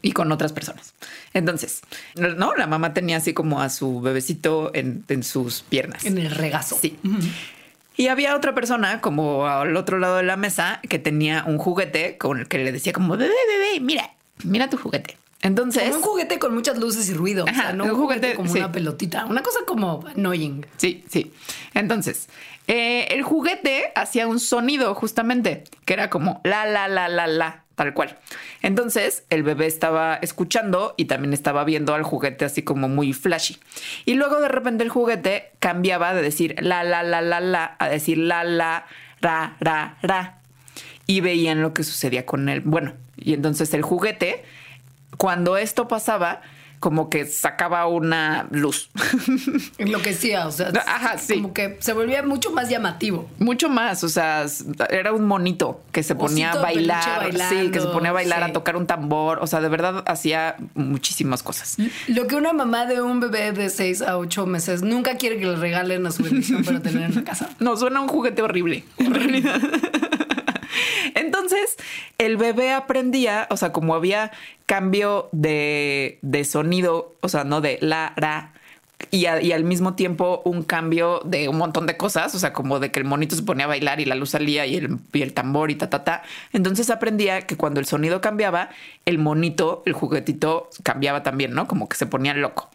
[0.00, 0.94] y con otras personas.
[1.34, 1.82] Entonces,
[2.14, 6.04] no, la mamá tenía así como a su bebecito en, sus piernas.
[6.04, 6.78] En el regazo.
[6.80, 6.98] Sí.
[7.96, 12.16] Y había otra persona como al otro lado de la mesa que tenía un juguete
[12.18, 14.10] con el que le decía como, bebé, bebé, mira,
[14.44, 15.16] mira tu juguete.
[15.42, 15.94] Entonces.
[15.94, 17.44] un juguete con muchas luces y ruido.
[17.44, 19.26] o sea, no un juguete, como una pelotita.
[19.26, 20.64] Una cosa como annoying.
[20.76, 21.32] Sí, sí.
[21.74, 22.28] Entonces,
[22.68, 27.61] eh, el juguete hacía un sonido justamente que era como la, la, la, la, la,
[27.74, 28.18] tal cual.
[28.62, 33.58] Entonces, el bebé estaba escuchando y también estaba viendo al juguete así como muy flashy.
[34.04, 37.88] Y luego de repente el juguete cambiaba de decir la, la, la, la, la a
[37.88, 38.86] decir la, la,
[39.20, 40.38] ra, ra, ra.
[41.06, 42.60] Y veían lo que sucedía con él.
[42.60, 44.44] Bueno, y entonces el juguete
[45.16, 46.42] cuando esto pasaba,
[46.82, 48.90] como que sacaba una luz.
[49.78, 51.34] Enloquecía, o sea, Ajá, sí.
[51.34, 53.30] como que se volvía mucho más llamativo.
[53.38, 54.46] Mucho más, o sea,
[54.90, 58.42] era un monito que se ponía a Osito bailar, sí, que se ponía a bailar,
[58.42, 58.50] sí.
[58.50, 61.76] a tocar un tambor, o sea, de verdad hacía muchísimas cosas.
[62.08, 65.46] Lo que una mamá de un bebé de 6 a 8 meses nunca quiere que
[65.46, 67.50] le regalen a su bendición para tener en la casa.
[67.60, 69.60] No, suena un juguete horrible, en realidad.
[71.14, 71.76] Entonces,
[72.18, 74.32] el bebé aprendía, o sea, como había
[74.66, 78.52] cambio de, de sonido, o sea, no de la, ra,
[79.10, 82.90] y, al mismo tiempo un cambio de un montón de cosas, o sea, como de
[82.90, 85.34] que el monito se ponía a bailar y la luz salía y el, y el
[85.34, 86.22] tambor y ta, ta, ta.
[86.52, 88.70] Entonces aprendía que cuando el sonido cambiaba,
[89.04, 91.66] el monito, el juguetito cambiaba también, ¿no?
[91.66, 92.70] Como que se ponía loco.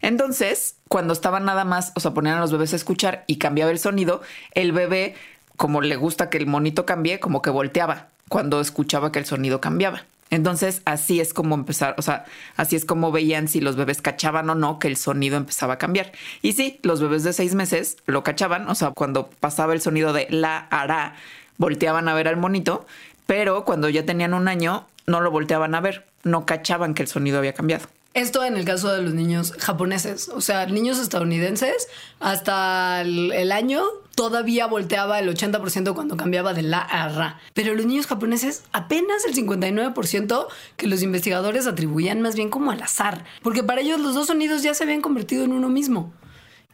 [0.00, 3.70] Entonces, cuando estaba nada más, o sea, ponían a los bebés a escuchar y cambiaba
[3.70, 5.14] el sonido, el bebé,
[5.56, 9.60] como le gusta que el monito cambie, como que volteaba cuando escuchaba que el sonido
[9.60, 10.04] cambiaba.
[10.30, 12.24] Entonces, así es como empezar, o sea,
[12.56, 15.78] así es como veían si los bebés cachaban o no que el sonido empezaba a
[15.78, 16.12] cambiar.
[16.40, 20.14] Y sí, los bebés de seis meses lo cachaban, o sea, cuando pasaba el sonido
[20.14, 21.16] de la, hará,
[21.58, 22.86] volteaban a ver al monito,
[23.26, 27.08] pero cuando ya tenían un año, no lo volteaban a ver, no cachaban que el
[27.08, 27.86] sonido había cambiado.
[28.14, 31.88] Esto en el caso de los niños japoneses, o sea, niños estadounidenses,
[32.20, 33.82] hasta el, el año
[34.14, 37.40] todavía volteaba el 80% cuando cambiaba de la a ra.
[37.54, 40.46] Pero los niños japoneses apenas el 59%
[40.76, 44.62] que los investigadores atribuían más bien como al azar, porque para ellos los dos sonidos
[44.62, 46.12] ya se habían convertido en uno mismo.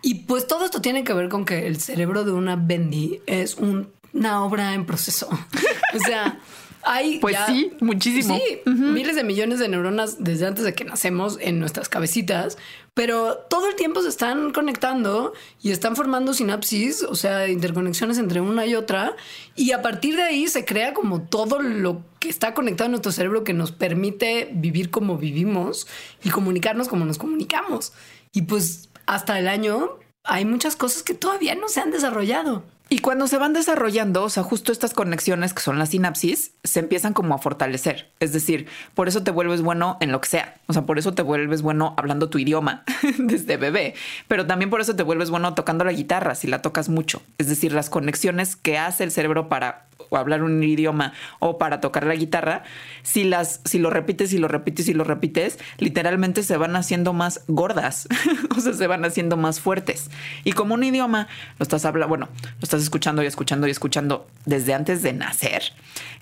[0.03, 3.55] Y pues todo esto tiene que ver con que el cerebro de una bendy es
[3.55, 5.29] un- una obra en proceso.
[5.95, 6.39] o sea,
[6.83, 8.37] hay Pues ya- sí, muchísimo.
[8.39, 12.59] Sí, miles de millones de neuronas desde antes de que nacemos en nuestras cabecitas,
[12.95, 18.41] pero todo el tiempo se están conectando y están formando sinapsis, o sea, interconexiones entre
[18.41, 19.15] una y otra,
[19.55, 23.13] y a partir de ahí se crea como todo lo que está conectado en nuestro
[23.13, 25.87] cerebro que nos permite vivir como vivimos
[26.25, 27.93] y comunicarnos como nos comunicamos.
[28.33, 29.91] Y pues hasta el año
[30.25, 32.65] hay muchas cosas que todavía no se han desarrollado.
[32.91, 36.81] Y cuando se van desarrollando, o sea, justo estas conexiones que son las sinapsis, se
[36.81, 38.11] empiezan como a fortalecer.
[38.19, 40.55] Es decir, por eso te vuelves bueno en lo que sea.
[40.69, 42.85] O sea, por eso te vuelves bueno hablando tu idioma
[43.19, 43.95] desde bebé,
[44.27, 47.21] pero también por eso te vuelves bueno tocando la guitarra si la tocas mucho.
[47.37, 51.81] Es decir, las conexiones que hace el cerebro para o hablar un idioma o para
[51.81, 52.63] tocar la guitarra,
[53.03, 57.13] si las si lo repites y lo repites y lo repites, literalmente se van haciendo
[57.13, 58.09] más gordas,
[58.57, 60.11] o sea, se van haciendo más fuertes.
[60.45, 64.27] Y como un idioma lo estás hablando, bueno, lo estás escuchando y escuchando y escuchando
[64.47, 65.63] desde antes de nacer.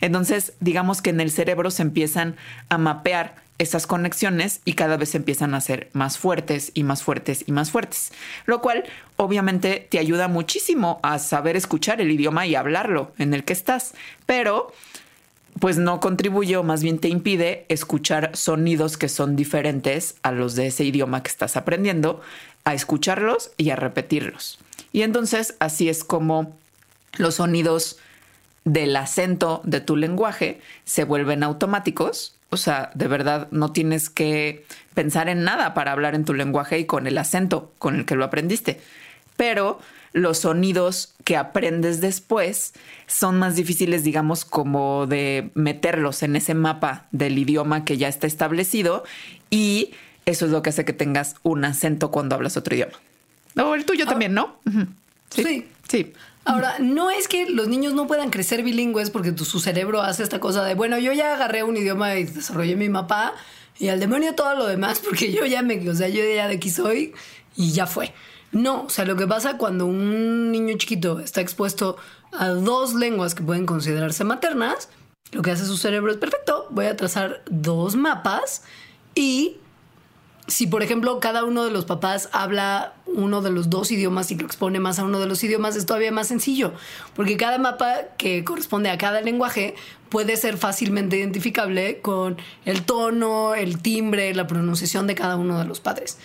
[0.01, 2.37] Entonces, digamos que en el cerebro se empiezan
[2.69, 7.45] a mapear esas conexiones y cada vez empiezan a ser más fuertes y más fuertes
[7.47, 8.12] y más fuertes,
[8.45, 8.85] lo cual
[9.16, 13.95] obviamente te ayuda muchísimo a saber escuchar el idioma y hablarlo en el que estás,
[14.27, 14.73] pero
[15.59, 20.55] pues no contribuye o más bien te impide escuchar sonidos que son diferentes a los
[20.55, 22.21] de ese idioma que estás aprendiendo,
[22.64, 24.59] a escucharlos y a repetirlos.
[24.92, 26.55] Y entonces así es como
[27.16, 27.99] los sonidos
[28.64, 32.36] del acento de tu lenguaje se vuelven automáticos.
[32.51, 36.79] O sea, de verdad no tienes que pensar en nada para hablar en tu lenguaje
[36.79, 38.81] y con el acento con el que lo aprendiste.
[39.37, 39.81] Pero
[40.13, 42.73] los sonidos que aprendes después
[43.07, 48.27] son más difíciles, digamos, como de meterlos en ese mapa del idioma que ya está
[48.27, 49.05] establecido
[49.51, 49.91] y
[50.25, 52.95] eso es lo que hace que tengas un acento cuando hablas otro idioma.
[53.57, 54.57] O el tuyo también, ¿no?
[55.31, 55.69] Sí.
[55.89, 56.13] Sí.
[56.47, 60.39] Ahora, no es que los niños no puedan crecer bilingües porque su cerebro hace esta
[60.39, 63.35] cosa de, bueno, yo ya agarré un idioma y desarrollé mi mapa
[63.81, 66.55] y al demonio todo lo demás porque yo ya me, o sea, yo ya de
[66.55, 67.13] aquí soy
[67.57, 68.15] y ya fue.
[68.53, 71.97] No, o sea, lo que pasa cuando un niño chiquito está expuesto
[72.33, 74.89] a dos lenguas que pueden considerarse maternas,
[75.33, 78.63] lo que hace su cerebro es perfecto, voy a trazar dos mapas
[79.17, 79.57] y
[80.49, 84.37] si por ejemplo cada uno de los papás habla uno de los dos idiomas y
[84.37, 86.73] lo expone más a uno de los idiomas, es todavía más sencillo,
[87.15, 89.75] porque cada mapa que corresponde a cada lenguaje
[90.09, 95.65] puede ser fácilmente identificable con el tono, el timbre, la pronunciación de cada uno de
[95.65, 96.19] los padres.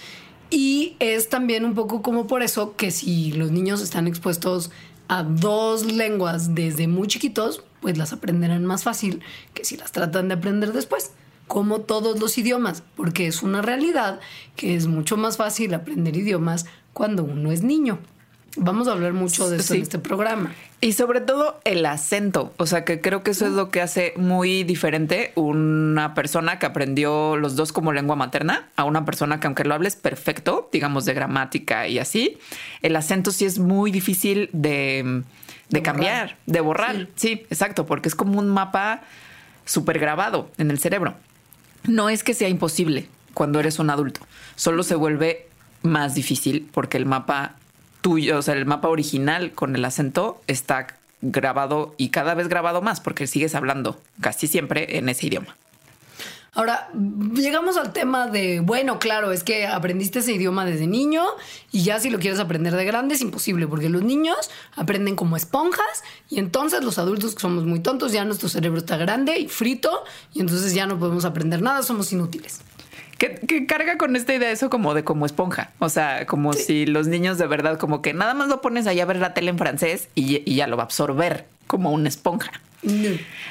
[0.50, 4.70] Y es también un poco como por eso que si los niños están expuestos
[5.08, 9.22] a dos lenguas desde muy chiquitos, pues las aprenderán más fácil
[9.54, 11.12] que si las tratan de aprender después
[11.52, 14.22] como todos los idiomas, porque es una realidad
[14.56, 18.00] que es mucho más fácil aprender idiomas cuando uno es niño.
[18.56, 19.76] Vamos a hablar mucho de eso Sí.
[19.76, 20.54] en este programa.
[20.80, 24.14] Y sobre todo el acento, o sea que creo que eso es lo que hace
[24.16, 29.48] muy diferente una persona que aprendió los dos como lengua materna a una persona que
[29.48, 32.38] aunque lo hables perfecto, digamos de gramática y así,
[32.82, 36.38] el acento sí es muy difícil de, de De cambiar, borrar.
[36.46, 37.08] de borrar.
[37.18, 37.46] Sí.
[37.50, 39.02] exacto, porque es como un mapa
[39.66, 41.14] súper grabado en el cerebro.
[41.84, 44.22] No es que sea imposible, cuando eres un adulto.
[44.56, 45.48] Solo se vuelve
[45.84, 47.56] más difícil porque el mapa
[48.02, 50.88] tuyo, o sea, el mapa original con el acento está
[51.22, 55.56] grabado y cada vez grabado más porque sigues hablando casi siempre en ese idioma.
[56.54, 56.90] Ahora,
[57.34, 61.24] llegamos al tema de, bueno, claro, es que aprendiste ese idioma desde niño
[61.72, 65.38] y ya si lo quieres aprender de grande es imposible porque los niños aprenden como
[65.38, 69.48] esponjas y entonces los adultos que somos muy tontos, ya nuestro cerebro está grande y
[69.48, 72.60] frito y entonces ya no podemos aprender nada, somos inútiles.
[73.18, 75.72] Que, carga con esta idea eso como de como esponja.
[75.80, 79.00] O sea, como si los niños de verdad, como que nada más lo pones ahí
[79.00, 82.52] a ver la tele en francés y, ya lo va a absorber como una esponja.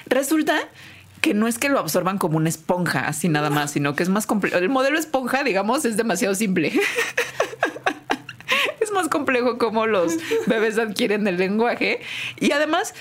[0.07, 0.69] Resulta
[1.21, 4.09] que no es que lo absorban como una esponja, así nada más, sino que es
[4.09, 4.59] más complejo.
[4.59, 6.73] El modelo esponja, digamos, es demasiado simple.
[8.81, 10.15] es más complejo como los
[10.47, 12.01] bebés adquieren el lenguaje.
[12.39, 12.95] Y además,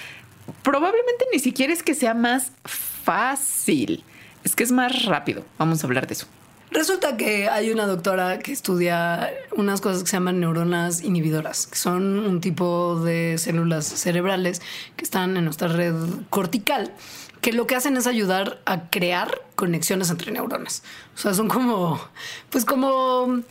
[0.64, 4.04] probablemente ni siquiera es que sea más fácil,
[4.44, 5.46] es que es más rápido.
[5.58, 6.28] Vamos a hablar de eso.
[6.72, 11.76] Resulta que hay una doctora que estudia unas cosas que se llaman neuronas inhibidoras, que
[11.76, 14.62] son un tipo de células cerebrales
[14.96, 15.96] que están en nuestra red
[16.30, 16.94] cortical
[17.42, 20.84] que lo que hacen es ayudar a crear conexiones entre neuronas.
[21.16, 22.02] O sea, son como,
[22.50, 23.42] pues como,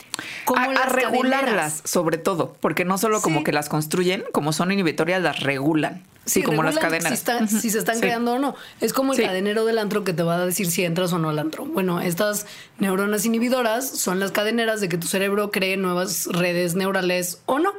[0.45, 5.23] como a, regularlas, sobre todo, porque no solo como que las construyen, como son inhibitorias,
[5.23, 6.03] las regulan.
[6.25, 7.25] Sí, como las cadenas.
[7.49, 8.55] Si, se están creando o no.
[8.83, 11.31] Es como el cadenero del antro que te va a decir si entras o no
[11.31, 11.65] al antro.
[11.65, 12.45] Bueno, estas
[12.79, 17.73] neuronas inhibidoras son las cadeneras de que tu cerebro cree nuevas redes neurales o no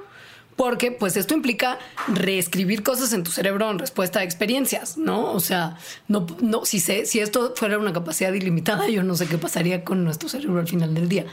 [0.60, 5.32] porque pues esto implica reescribir cosas en tu cerebro en respuesta a experiencias, ¿no?
[5.32, 5.78] O sea,
[6.10, 9.86] no, no, si, se, si esto fuera una capacidad ilimitada, yo no sé qué pasaría
[9.86, 11.26] con nuestro cerebro al final del día.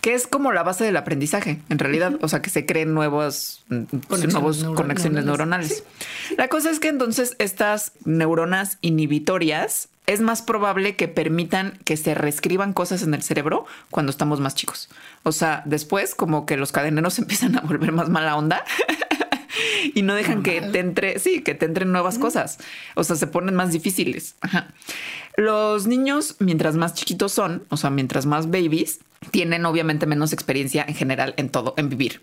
[0.00, 3.66] Que es como la base del aprendizaje, en realidad, o sea, que se creen nuevas
[4.08, 5.84] conexiones, conexiones neuronales.
[6.38, 12.14] La cosa es que entonces estas neuronas inhibitorias es más probable que permitan que se
[12.14, 14.88] reescriban cosas en el cerebro cuando estamos más chicos.
[15.22, 18.64] O sea, después como que los cadeneros empiezan a volver más mala onda.
[19.94, 22.58] y no dejan que te entre, sí, que te entren nuevas cosas.
[22.96, 24.34] O sea, se ponen más difíciles.
[25.40, 29.00] Los niños, mientras más chiquitos son, o sea, mientras más babies,
[29.30, 32.20] tienen obviamente menos experiencia en general en todo, en vivir.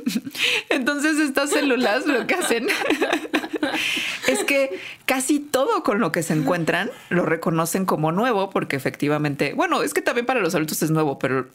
[0.70, 2.68] Entonces estas células lo que hacen
[4.26, 9.52] es que casi todo con lo que se encuentran lo reconocen como nuevo porque efectivamente,
[9.52, 11.46] bueno, es que también para los adultos es nuevo, pero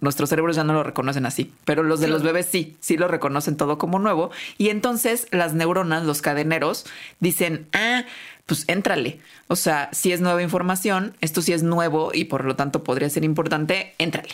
[0.00, 3.08] nuestros cerebros ya no lo reconocen así, pero los de los bebés sí, sí lo
[3.08, 6.86] reconocen todo como nuevo y entonces las neuronas, los cadeneros
[7.20, 8.04] dicen, ah,
[8.50, 9.20] pues éntrale.
[9.46, 13.08] O sea, si es nueva información, esto sí es nuevo y por lo tanto podría
[13.08, 14.30] ser importante, éntrale.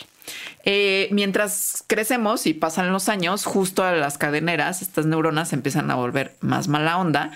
[0.65, 5.91] Eh, mientras crecemos y pasan los años, justo a las cadeneras, estas neuronas se empiezan
[5.91, 7.31] a volver más mala onda.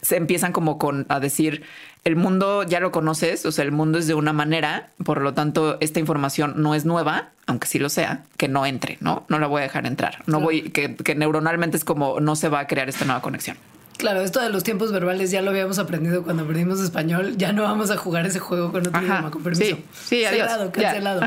[0.00, 1.64] Se empiezan como con a decir,
[2.04, 5.34] el mundo ya lo conoces, o sea, el mundo es de una manera, por lo
[5.34, 9.24] tanto, esta información no es nueva, aunque sí lo sea, que no entre, ¿no?
[9.28, 10.22] No la voy a dejar entrar.
[10.26, 13.56] No voy, que, que neuronalmente es como no se va a crear esta nueva conexión.
[13.98, 17.36] Claro, esto de los tiempos verbales ya lo habíamos aprendido cuando aprendimos español.
[17.36, 19.76] Ya no vamos a jugar ese juego con otro idioma, con permiso.
[19.76, 20.48] Sí, sí adiós.
[20.48, 21.20] Cerrado, cancelado.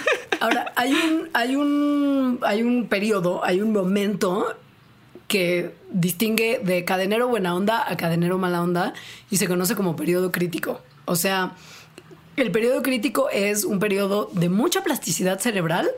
[0.40, 4.54] Ahora, hay un, hay un, hay un periodo, hay un momento
[5.26, 8.92] que distingue de cadenero buena onda a cadenero mala onda
[9.30, 10.82] y se conoce como periodo crítico.
[11.06, 11.52] O sea,
[12.36, 15.88] el periodo crítico es un periodo de mucha plasticidad cerebral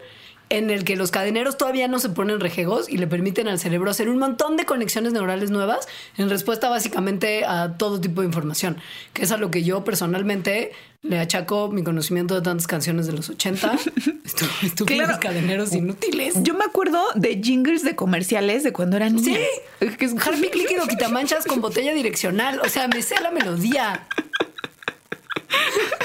[0.51, 3.91] en el que los cadeneros todavía no se ponen rejegos y le permiten al cerebro
[3.91, 8.77] hacer un montón de conexiones neurales nuevas en respuesta básicamente a todo tipo de información,
[9.13, 13.13] que es a lo que yo personalmente le achaco mi conocimiento de tantas canciones de
[13.13, 13.79] los 80,
[14.63, 15.21] estúpidos claro.
[15.21, 16.35] cadeneros inútiles.
[16.43, 19.39] Yo me acuerdo de jingles de comerciales de cuando eran niña.
[19.79, 24.07] Sí, que es líquido quitamanchas con botella direccional, o sea, me sé la melodía.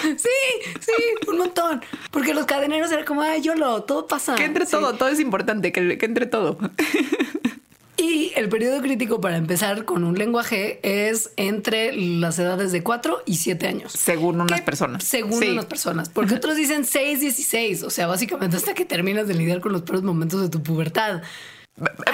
[0.04, 0.30] Sí,
[0.80, 0.92] sí,
[1.28, 1.82] un montón.
[2.12, 4.36] Porque los cadeneros eran como, ay, yo lo, todo pasa.
[4.36, 6.58] Que entre todo, todo es importante, que, que entre todo.
[7.98, 13.24] Y el periodo crítico para empezar con un lenguaje es entre las edades de 4
[13.26, 13.94] y 7 años.
[13.94, 15.04] Según unas personas.
[15.04, 16.10] Según unas personas.
[16.10, 17.84] Porque otros dicen 6, 16.
[17.84, 21.22] O sea, básicamente hasta que terminas de lidiar con los peores momentos de tu pubertad.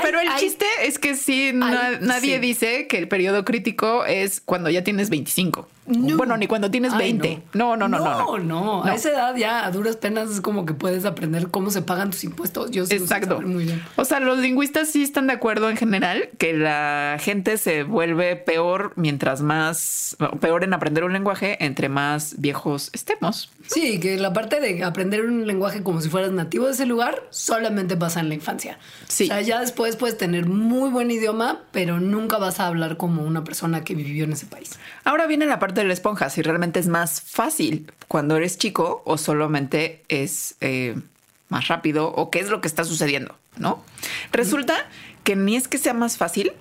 [0.01, 4.83] Pero el chiste es que sí, nadie dice que el periodo crítico es cuando ya
[4.83, 5.67] tienes 25.
[6.15, 7.43] Bueno, ni cuando tienes 20.
[7.53, 7.75] No.
[7.75, 10.73] No, no, no, no, no, A esa edad ya a duras penas es como que
[10.73, 12.71] puedes aprender cómo se pagan tus impuestos.
[12.71, 13.41] Yo Exacto.
[13.41, 13.83] muy bien.
[13.95, 18.35] O sea, los lingüistas sí están de acuerdo en general que la gente se vuelve
[18.35, 23.49] peor mientras más, peor en aprender un lenguaje entre más viejos estemos.
[23.67, 27.23] Sí, que la parte de aprender un lenguaje como si fueras nativo de ese lugar
[27.29, 28.77] solamente pasa en la infancia.
[29.07, 29.25] Sí.
[29.25, 33.23] O sea, ya después puedes tener muy buen idioma, pero nunca vas a hablar como
[33.23, 34.79] una persona que vivió en ese país.
[35.03, 39.01] Ahora viene la parte de la esponja, si realmente es más fácil cuando eres chico
[39.05, 40.95] o solamente es eh,
[41.49, 43.83] más rápido o qué es lo que está sucediendo, ¿no?
[44.31, 44.87] Resulta
[45.23, 46.51] que ni es que sea más fácil,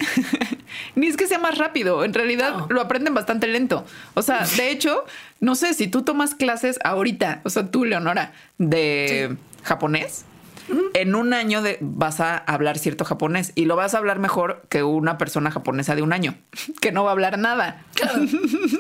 [0.95, 2.05] ni es que sea más rápido.
[2.05, 3.87] En realidad lo aprenden bastante lento.
[4.14, 5.05] O sea, de hecho,
[5.41, 10.25] no sé, si tú tomas clases ahorita, o sea, tú, Leonora, de japonés,
[10.94, 14.62] en un año de, vas a hablar cierto japonés y lo vas a hablar mejor
[14.68, 16.36] que una persona japonesa de un año,
[16.80, 17.84] que no va a hablar nada.
[17.94, 18.22] Claro,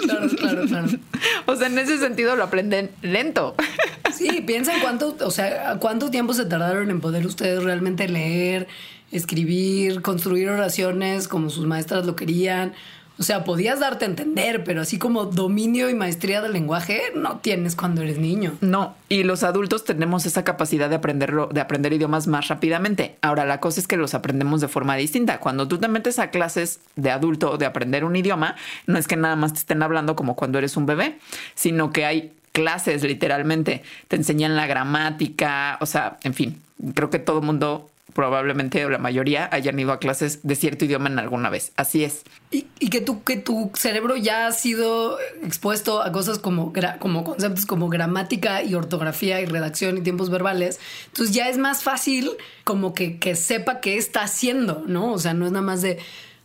[0.02, 0.88] claro, claro, claro.
[1.46, 3.54] O sea, en ese sentido lo aprenden lento.
[4.12, 8.66] Sí, piensa en cuánto, o sea, cuánto tiempo se tardaron en poder ustedes realmente leer,
[9.12, 12.74] escribir, construir oraciones como sus maestras lo querían.
[13.20, 17.36] O sea, podías darte a entender, pero así como dominio y maestría del lenguaje no
[17.36, 18.54] tienes cuando eres niño.
[18.62, 23.16] No, y los adultos tenemos esa capacidad de aprenderlo, de aprender idiomas más rápidamente.
[23.20, 25.38] Ahora, la cosa es que los aprendemos de forma distinta.
[25.38, 28.56] Cuando tú te metes a clases de adulto de aprender un idioma,
[28.86, 31.18] no es que nada más te estén hablando como cuando eres un bebé,
[31.54, 36.62] sino que hay clases literalmente, te enseñan la gramática, o sea, en fin,
[36.94, 37.90] creo que todo mundo
[38.20, 41.72] probablemente la mayoría hayan ido a clases de cierto idioma en alguna vez.
[41.76, 42.22] Así es.
[42.50, 47.64] Y, que, tu, que tu cerebro ya ha sido expuesto a cosas como, como conceptos
[47.64, 50.80] como gramática y ortografía y redacción y tiempos verbales.
[51.06, 52.32] Entonces ya es más fácil
[52.64, 55.14] como que, que sepa qué está haciendo, ¿no?
[55.14, 55.98] O sea, no es nada más de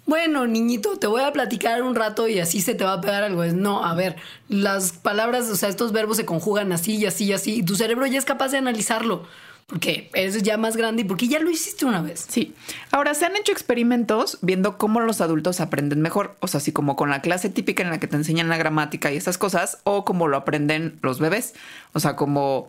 [0.06, 3.24] bueno, niñito, te voy a platicar un rato y así se te va a pegar
[3.24, 3.44] algo.
[3.44, 4.16] Es no, a ver,
[4.48, 7.76] las palabras, o sea, estos verbos se conjugan así y así y así, y tu
[7.76, 9.28] cerebro ya es capaz de analizarlo
[9.68, 12.26] porque eres ya más grande y porque ya lo hiciste una vez.
[12.30, 12.54] Sí.
[12.92, 16.96] Ahora se han hecho experimentos viendo cómo los adultos aprenden mejor, o sea, así como
[16.96, 20.06] con la clase típica en la que te enseñan la gramática y esas cosas, o
[20.06, 21.56] como lo aprenden los bebés,
[21.94, 22.68] o sea, como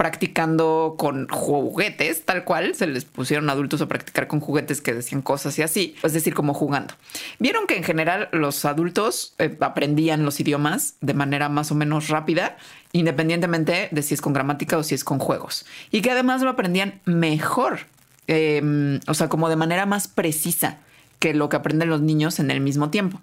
[0.00, 5.20] practicando con juguetes, tal cual, se les pusieron adultos a practicar con juguetes que decían
[5.20, 6.94] cosas y así, es decir, como jugando.
[7.38, 12.08] Vieron que en general los adultos eh, aprendían los idiomas de manera más o menos
[12.08, 12.56] rápida,
[12.92, 16.48] independientemente de si es con gramática o si es con juegos, y que además lo
[16.48, 17.80] aprendían mejor,
[18.26, 20.78] em, o sea, como de manera más precisa
[21.20, 23.20] que lo que aprenden los niños en el mismo tiempo.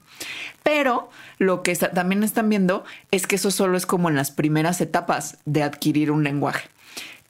[0.63, 4.79] Pero lo que también están viendo es que eso solo es como en las primeras
[4.79, 6.69] etapas de adquirir un lenguaje.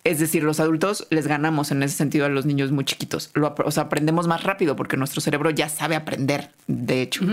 [0.03, 3.32] Es decir, los adultos les ganamos en ese sentido a los niños muy chiquitos.
[3.34, 7.26] Lo, o sea, aprendemos más rápido porque nuestro cerebro ya sabe aprender, de hecho.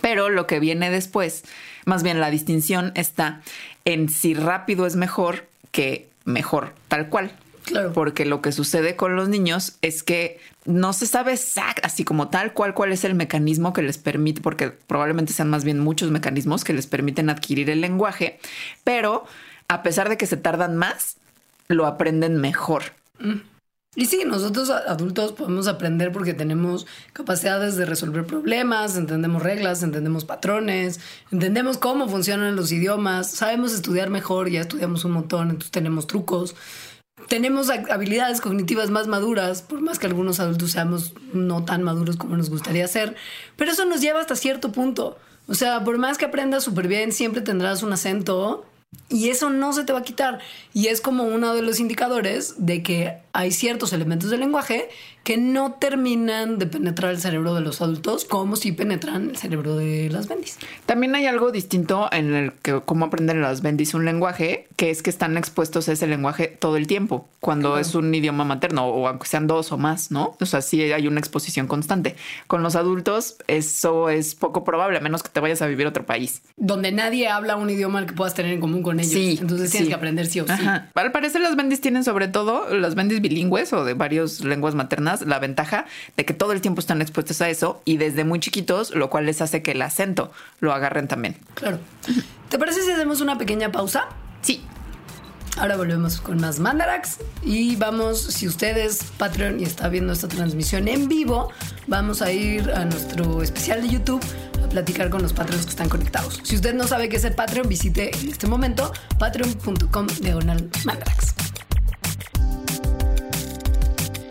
[0.00, 1.44] Pero lo que viene después,
[1.84, 3.42] más bien la distinción está
[3.84, 7.32] en si rápido es mejor que mejor, tal cual.
[7.64, 7.92] Claro.
[7.92, 12.28] Porque lo que sucede con los niños es que no se sabe exact, así como
[12.28, 16.10] tal cual cuál es el mecanismo que les permite, porque probablemente sean más bien muchos
[16.10, 18.38] mecanismos que les permiten adquirir el lenguaje,
[18.82, 19.24] pero
[19.68, 21.16] a pesar de que se tardan más,
[21.68, 22.82] lo aprenden mejor.
[23.18, 23.40] Mm.
[23.96, 30.24] Y sí, nosotros adultos podemos aprender porque tenemos capacidades de resolver problemas, entendemos reglas, entendemos
[30.24, 30.98] patrones,
[31.30, 36.56] entendemos cómo funcionan los idiomas, sabemos estudiar mejor, ya estudiamos un montón, entonces tenemos trucos
[37.28, 42.36] tenemos habilidades cognitivas más maduras, por más que algunos adultos seamos no tan maduros como
[42.36, 43.16] nos gustaría ser,
[43.56, 45.18] pero eso nos lleva hasta cierto punto.
[45.46, 48.64] O sea, por más que aprendas súper bien, siempre tendrás un acento
[49.08, 50.40] y eso no se te va a quitar.
[50.72, 54.88] Y es como uno de los indicadores de que hay ciertos elementos del lenguaje
[55.24, 59.76] que no terminan de penetrar el cerebro de los adultos como si penetran el cerebro
[59.76, 60.58] de las bendis.
[60.86, 65.02] También hay algo distinto en el que cómo aprenden las bendis un lenguaje, que es
[65.02, 69.08] que están expuestos a ese lenguaje todo el tiempo, cuando es un idioma materno o
[69.08, 70.36] aunque sean dos o más, ¿no?
[70.40, 72.16] O sea, sí hay una exposición constante.
[72.46, 75.88] Con los adultos eso es poco probable, a menos que te vayas a vivir a
[75.88, 76.42] otro país.
[76.56, 79.12] Donde nadie habla un idioma al que puedas tener en común con ellos.
[79.12, 80.64] Sí, Entonces tienes que aprender sí o sí.
[80.94, 85.22] Al parecer las bendis tienen sobre todo, las bendis bilingües o de varias lenguas maternas,
[85.22, 88.94] la ventaja de que todo el tiempo están expuestos a eso y desde muy chiquitos,
[88.94, 91.36] lo cual les hace que el acento lo agarren también.
[91.54, 91.78] Claro.
[92.50, 94.08] ¿Te parece si hacemos una pequeña pausa?
[94.42, 94.62] Sí.
[95.56, 100.28] Ahora volvemos con más Mandarax y vamos, si usted es Patreon y está viendo esta
[100.28, 101.50] transmisión en vivo,
[101.86, 104.20] vamos a ir a nuestro especial de YouTube
[104.62, 106.40] a platicar con los Patreons que están conectados.
[106.42, 111.34] Si usted no sabe qué es el Patreon, visite en este momento patreon.com diagonal Mandarax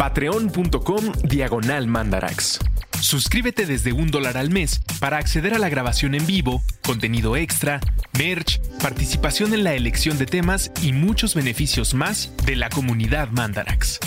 [0.03, 2.59] patreon.com diagonal mandarax.
[2.99, 7.79] Suscríbete desde un dólar al mes para acceder a la grabación en vivo, contenido extra,
[8.19, 14.01] merch, participación en la elección de temas y muchos beneficios más de la comunidad Mandarax.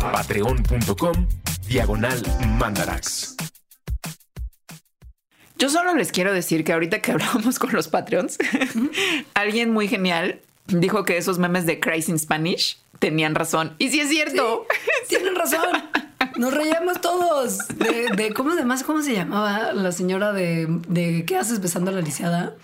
[0.00, 1.28] Patreon.com
[1.68, 2.22] diagonal
[2.58, 3.36] Mandarax.
[5.58, 8.38] Yo solo les quiero decir que ahorita que hablábamos con los Patreons,
[9.34, 13.74] alguien muy genial dijo que esos memes de Christ in Spanish tenían razón.
[13.78, 14.66] Y sí es cierto.
[15.08, 15.66] tienen razón.
[16.36, 17.58] Nos reíamos todos.
[18.16, 22.00] De, ¿cómo además, cómo se llamaba la señora de, de ¿qué haces besando a la
[22.00, 22.54] lisiada?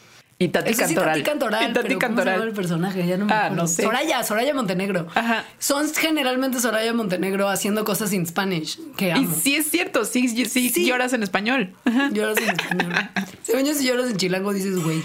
[0.40, 1.14] Y Tati Eso sí, Cantoral.
[1.18, 1.70] Tati Cantoral.
[1.70, 2.48] Y Tati pero ¿cómo se Cantoral.
[2.48, 3.04] el personaje?
[3.04, 3.62] Ya no me Ah, acuerdo.
[3.62, 3.82] no sé.
[3.82, 5.08] Soraya, Soraya Montenegro.
[5.16, 5.44] Ajá.
[5.58, 10.70] Son generalmente Soraya Montenegro haciendo cosas en Spanish que Y sí es cierto, sí, sí,
[10.70, 10.86] Sí.
[10.86, 11.74] lloras en español.
[12.12, 12.94] Lloras en español.
[13.42, 15.02] Según yo, si lloras en chilango, dices güey.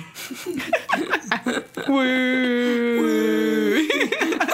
[1.88, 3.88] Güey.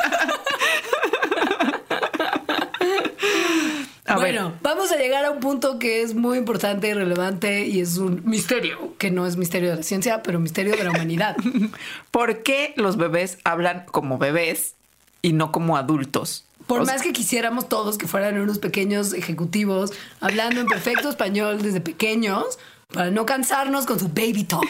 [4.10, 7.68] A ver, bueno, vamos a llegar a un punto que es muy importante y relevante
[7.68, 10.90] y es un misterio, que no es misterio de la ciencia, pero misterio de la
[10.90, 11.38] humanidad.
[12.12, 14.76] ¿por qué los bebés hablan como bebés
[15.22, 16.46] y no como adultos?
[16.66, 21.10] Por O sea, más que quisiéramos todos que fueran unos pequeños ejecutivos hablando en perfecto
[21.10, 22.60] español desde pequeños,
[22.94, 24.68] para no cansarnos con su baby talk.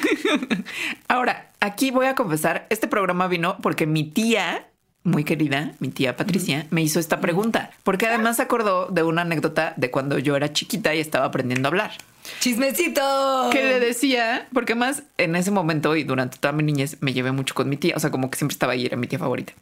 [1.08, 4.68] Ahora, aquí voy a confesar, este programa vino porque mi tía,
[5.04, 9.22] muy querida, mi tía Patricia, me hizo esta pregunta, porque además se acordó de una
[9.22, 11.92] anécdota de cuando yo era chiquita y estaba aprendiendo a hablar.
[12.40, 13.50] ¡Chismecito!
[13.52, 17.32] Que le decía, porque más en ese momento y durante toda mi niñez me llevé
[17.32, 19.54] mucho con mi tía, o sea, como que siempre estaba ahí, era mi tía favorita.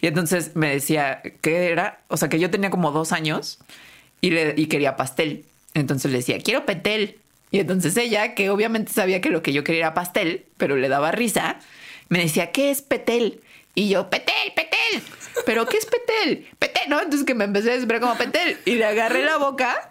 [0.00, 3.58] Y entonces me decía que era, o sea, que yo tenía como dos años
[4.20, 5.44] y, le, y quería pastel.
[5.74, 7.18] Entonces le decía, quiero petel.
[7.50, 10.88] Y entonces ella, que obviamente sabía que lo que yo quería era pastel, pero le
[10.88, 11.58] daba risa,
[12.08, 13.40] me decía, ¿qué es petel?
[13.74, 15.02] Y yo, petel, petel.
[15.46, 16.48] ¿Pero qué es petel?
[16.58, 17.00] Petel, ¿no?
[17.00, 18.58] Entonces que me empecé a desesperar como petel.
[18.64, 19.90] Y le agarré la boca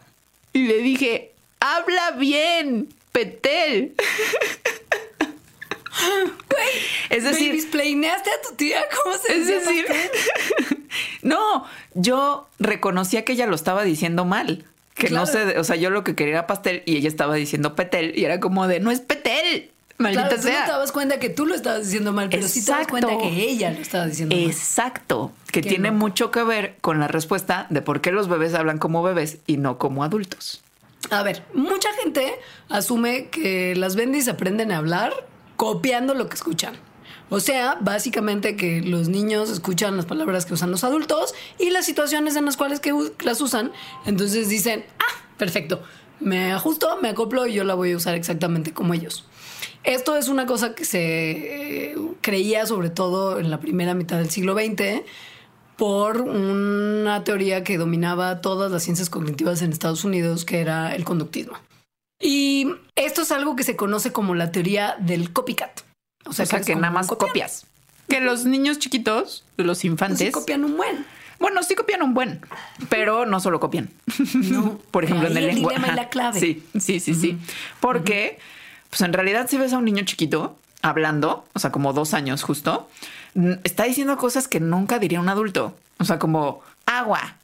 [0.54, 3.96] y le dije, habla bien, petel.
[7.10, 8.84] es decir, ¿Babysplayneaste a tu tía?
[9.04, 9.86] ¿Cómo se es dice decir,
[11.22, 14.66] no, yo reconocía que ella lo estaba diciendo mal.
[14.96, 17.76] Que no sé, o sea, yo lo que quería era pastel y ella estaba diciendo
[17.76, 19.72] petel y era como de, no es petel,
[20.02, 22.66] maldita Claro, tú no te dabas cuenta que tú lo estabas diciendo mal, pero sí
[22.66, 23.08] te das Exacto.
[23.08, 24.46] cuenta que ella lo estaba diciendo mal.
[24.46, 28.78] Exacto, que tiene mucho que ver con la respuesta de por qué los bebés hablan
[28.78, 30.62] como bebés y no como adultos.
[31.10, 32.36] A ver, mucha gente
[32.70, 35.14] asume que las bendis aprenden a hablar
[35.56, 36.76] copiando lo que escuchan.
[37.30, 41.86] O sea, básicamente que los niños escuchan las palabras que usan los adultos y las
[41.86, 42.94] situaciones en las cuales que
[43.24, 43.72] las usan.
[44.06, 45.82] Entonces dicen, ah, perfecto,
[46.20, 49.26] me ajusto, me acoplo y yo la voy a usar exactamente como ellos.
[49.84, 54.30] Esto es una cosa que se eh, creía sobre todo en la primera mitad del
[54.30, 55.02] siglo XX
[55.76, 61.04] por una teoría que dominaba todas las ciencias cognitivas en Estados Unidos, que era el
[61.04, 61.58] conductismo.
[62.20, 65.82] Y esto es algo que se conoce como la teoría del copycat.
[66.26, 67.66] O sea, que nada más copias.
[68.08, 71.04] Que los niños chiquitos, los infantes, sí copian un buen.
[71.40, 72.42] bueno, sí copian un buen,
[72.90, 73.90] pero no solo copian.
[74.34, 74.78] No.
[74.92, 75.96] Por ejemplo, Ahí en el el lenguaje.
[75.96, 76.40] la clave.
[76.40, 77.40] Sí, sí, sí, sí.
[77.80, 78.38] Porque,
[78.92, 82.44] pues en realidad, si ves a un niño chiquito hablando, o sea, como dos años
[82.44, 82.88] justo,
[83.64, 85.74] está diciendo cosas que nunca diría un adulto.
[85.98, 87.38] O sea, como agua.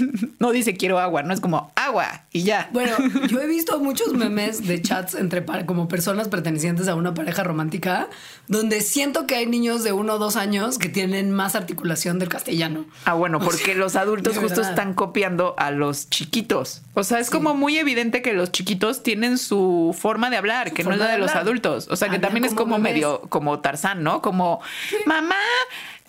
[0.38, 2.68] No dice quiero agua, no es como agua y ya.
[2.72, 2.96] Bueno,
[3.28, 8.08] yo he visto muchos memes de chats entre como personas pertenecientes a una pareja romántica,
[8.48, 12.28] donde siento que hay niños de uno o dos años que tienen más articulación del
[12.28, 12.86] castellano.
[13.04, 14.70] Ah, bueno, porque los adultos justo verdad.
[14.70, 16.82] están copiando a los chiquitos.
[16.94, 20.82] O sea, es como muy evidente que los chiquitos tienen su forma de hablar, que
[20.82, 21.86] no es la de de los adultos.
[21.90, 24.20] O sea, que también es como medio como Tarzán, ¿no?
[24.20, 24.60] Como
[25.06, 25.36] mamá,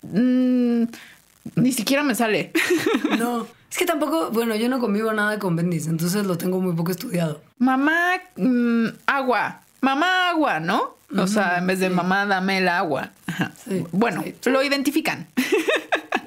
[0.01, 0.83] mm,
[1.55, 2.51] ni siquiera me sale.
[3.17, 6.75] No, es que tampoco, bueno, yo no convivo nada con bendis, entonces lo tengo muy
[6.75, 7.41] poco estudiado.
[7.57, 9.61] mamá, mm, agua.
[9.81, 10.95] Mamá, agua, ¿no?
[11.17, 13.09] O sea, en vez de mamá, dame el agua.
[13.25, 13.51] Ajá.
[13.67, 14.49] Sí, bueno, sí.
[14.51, 15.27] lo identifican.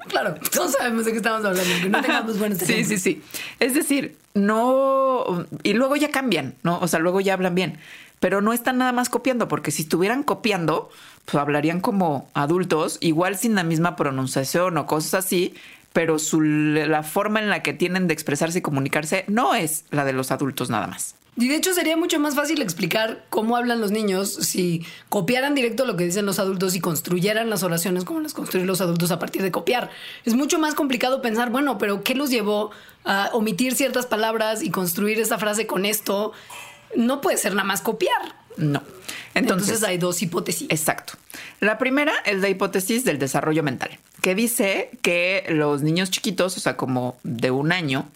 [0.08, 3.22] Claro, todos sabemos de qué estamos hablando, que no tengamos buenos Sí, sí, sí.
[3.58, 5.44] Es decir, no.
[5.62, 6.78] Y luego ya cambian, ¿no?
[6.78, 7.78] O sea, luego ya hablan bien.
[8.18, 10.88] Pero no están nada más copiando, porque si estuvieran copiando,
[11.26, 15.54] pues hablarían como adultos, igual sin la misma pronunciación o cosas así,
[15.96, 20.04] pero su, la forma en la que tienen de expresarse y comunicarse no es la
[20.04, 21.14] de los adultos nada más.
[21.38, 25.86] Y de hecho sería mucho más fácil explicar cómo hablan los niños si copiaran directo
[25.86, 29.18] lo que dicen los adultos y construyeran las oraciones como las construyen los adultos a
[29.18, 29.88] partir de copiar.
[30.26, 32.72] Es mucho más complicado pensar, bueno, pero ¿qué los llevó
[33.06, 36.34] a omitir ciertas palabras y construir esta frase con esto?
[36.94, 38.34] No puede ser nada más copiar.
[38.56, 38.82] No.
[39.34, 40.66] Entonces, Entonces, hay dos hipótesis.
[40.70, 41.14] Exacto.
[41.60, 46.60] La primera es la hipótesis del desarrollo mental, que dice que los niños chiquitos, o
[46.60, 48.08] sea, como de un año,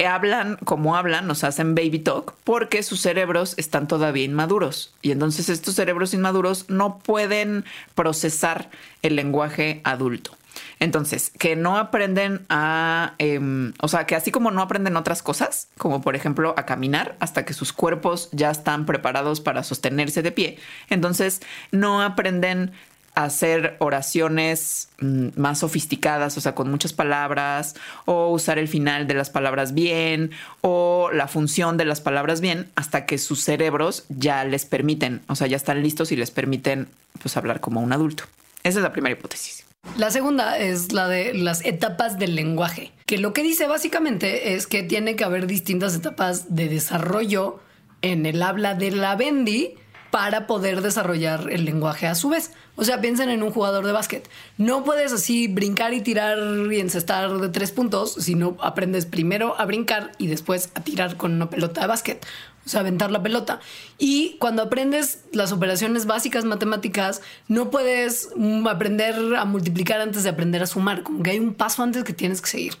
[0.00, 4.94] eh, hablan como hablan, nos hacen baby talk, porque sus cerebros están todavía inmaduros.
[5.02, 8.70] Y entonces estos cerebros inmaduros no pueden procesar
[9.02, 10.36] el lenguaje adulto.
[10.80, 15.68] Entonces, que no aprenden a, em, o sea, que así como no aprenden otras cosas,
[15.76, 20.32] como por ejemplo a caminar hasta que sus cuerpos ya están preparados para sostenerse de
[20.32, 20.58] pie,
[20.88, 22.72] entonces no aprenden
[23.14, 27.74] hacer oraciones mm, más sofisticadas, o sea, con muchas palabras,
[28.06, 32.70] o usar el final de las palabras bien, o la función de las palabras bien,
[32.76, 36.88] hasta que sus cerebros ya les permiten, o sea, ya están listos y les permiten
[37.20, 38.24] pues hablar como un adulto.
[38.62, 39.69] Esa es la primera hipótesis.
[40.00, 44.66] La segunda es la de las etapas del lenguaje, que lo que dice básicamente es
[44.66, 47.60] que tiene que haber distintas etapas de desarrollo
[48.00, 49.74] en el habla de la Bendy
[50.10, 52.52] para poder desarrollar el lenguaje a su vez.
[52.76, 54.26] O sea, piensen en un jugador de básquet.
[54.56, 56.38] No puedes así brincar y tirar
[56.72, 61.18] y encestar de tres puntos si no aprendes primero a brincar y después a tirar
[61.18, 62.26] con una pelota de básquet.
[62.70, 63.60] Sea, aventar la pelota.
[63.98, 70.30] Y cuando aprendes las operaciones básicas matemáticas, no puedes mm, aprender a multiplicar antes de
[70.30, 71.02] aprender a sumar.
[71.02, 72.74] Como que hay un paso antes que tienes que seguir.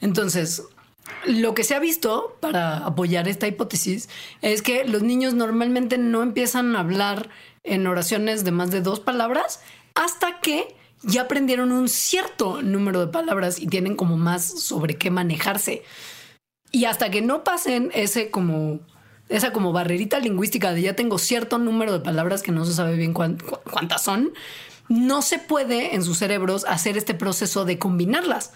[0.00, 0.62] Entonces,
[1.26, 4.08] lo que se ha visto para apoyar esta hipótesis
[4.40, 7.28] es que los niños normalmente no empiezan a hablar
[7.64, 9.60] en oraciones de más de dos palabras
[9.94, 15.10] hasta que ya aprendieron un cierto número de palabras y tienen como más sobre qué
[15.10, 15.82] manejarse.
[16.70, 18.80] Y hasta que no pasen ese como
[19.32, 22.96] esa como barrerita lingüística de ya tengo cierto número de palabras que no se sabe
[22.96, 24.32] bien cuántas son,
[24.88, 28.52] no se puede en sus cerebros hacer este proceso de combinarlas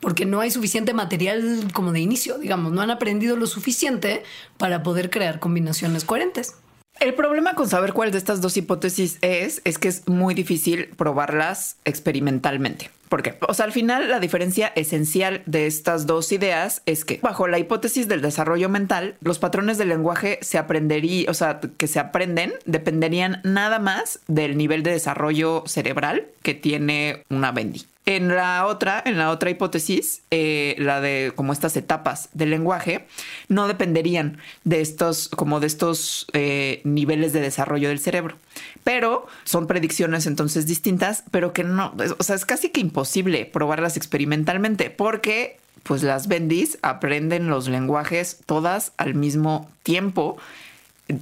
[0.00, 4.22] porque no hay suficiente material como de inicio, digamos, no han aprendido lo suficiente
[4.56, 6.54] para poder crear combinaciones coherentes.
[7.00, 10.88] El problema con saber cuál de estas dos hipótesis es, es que es muy difícil
[10.98, 12.90] probarlas experimentalmente.
[13.08, 13.38] ¿Por qué?
[13.48, 17.58] O sea, al final la diferencia esencial de estas dos ideas es que bajo la
[17.58, 22.52] hipótesis del desarrollo mental, los patrones del lenguaje se aprenderían, o sea, que se aprenden,
[22.66, 27.86] dependerían nada más del nivel de desarrollo cerebral que tiene una Bendy.
[28.10, 33.06] En la otra, en la otra hipótesis, eh, la de como estas etapas del lenguaje,
[33.46, 38.34] no dependerían de estos, como de estos eh, niveles de desarrollo del cerebro.
[38.82, 43.96] Pero son predicciones entonces distintas, pero que no, o sea, es casi que imposible probarlas
[43.96, 50.36] experimentalmente porque pues las bendis aprenden los lenguajes todas al mismo tiempo,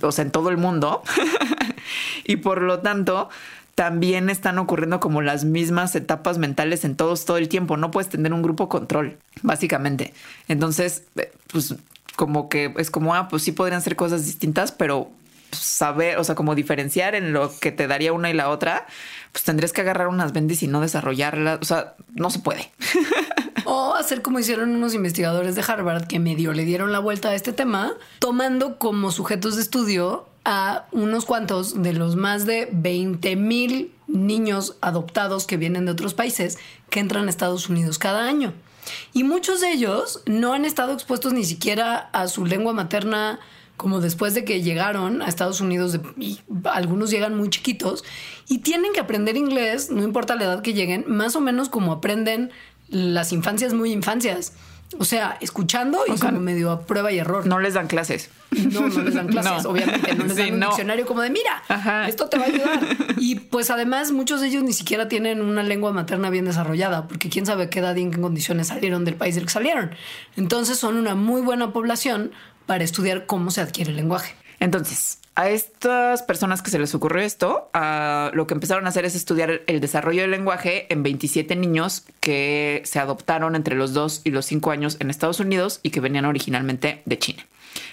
[0.00, 1.02] o sea, en todo el mundo.
[2.24, 3.28] y por lo tanto,
[3.78, 7.76] también están ocurriendo como las mismas etapas mentales en todos todo el tiempo.
[7.76, 10.12] No puedes tener un grupo control, básicamente.
[10.48, 11.76] Entonces, eh, pues
[12.16, 15.12] como que es como, ah, pues sí podrían ser cosas distintas, pero
[15.52, 18.84] saber, o sea, como diferenciar en lo que te daría una y la otra,
[19.30, 21.60] pues tendrías que agarrar unas bendis y no desarrollarlas.
[21.62, 22.72] O sea, no se puede.
[23.64, 27.36] o hacer como hicieron unos investigadores de Harvard que medio le dieron la vuelta a
[27.36, 33.36] este tema, tomando como sujetos de estudio a unos cuantos de los más de 20
[33.36, 36.58] mil niños adoptados que vienen de otros países
[36.90, 38.54] que entran a Estados Unidos cada año.
[39.12, 43.38] Y muchos de ellos no han estado expuestos ni siquiera a su lengua materna
[43.78, 48.04] como después de que llegaron a Estados Unidos, y algunos llegan muy chiquitos,
[48.48, 51.92] y tienen que aprender inglés, no importa la edad que lleguen, más o menos como
[51.92, 52.50] aprenden
[52.88, 54.52] las infancias muy infancias.
[54.96, 57.46] O sea, escuchando y como medio a prueba y error.
[57.46, 58.30] No les dan clases.
[58.50, 60.14] No, no les dan clases, obviamente.
[60.14, 61.62] No les dan un diccionario como de, mira,
[62.06, 62.80] esto te va a ayudar.
[63.20, 67.28] Y pues además muchos de ellos ni siquiera tienen una lengua materna bien desarrollada, porque
[67.28, 69.90] quién sabe qué edad y en qué condiciones salieron del país del que salieron.
[70.36, 72.30] Entonces son una muy buena población
[72.66, 74.34] para estudiar cómo se adquiere el lenguaje.
[74.60, 77.70] Entonces, a estas personas que se les ocurrió esto,
[78.32, 82.82] lo que empezaron a hacer es estudiar el desarrollo del lenguaje en 27 niños que
[82.84, 86.24] se adoptaron entre los 2 y los 5 años en Estados Unidos y que venían
[86.24, 87.46] originalmente de China.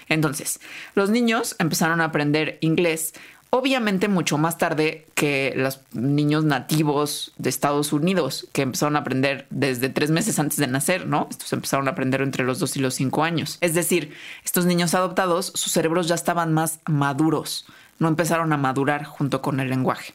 [0.09, 0.59] Entonces,
[0.95, 3.13] los niños empezaron a aprender inglés
[3.56, 9.47] obviamente mucho más tarde que los niños nativos de Estados Unidos, que empezaron a aprender
[9.49, 11.28] desde tres meses antes de nacer, ¿no?
[11.32, 13.58] Estos empezaron a aprender entre los dos y los cinco años.
[13.62, 17.66] Es decir, estos niños adoptados, sus cerebros ya estaban más maduros,
[17.97, 20.14] no empezaron a madurar junto con el lenguaje.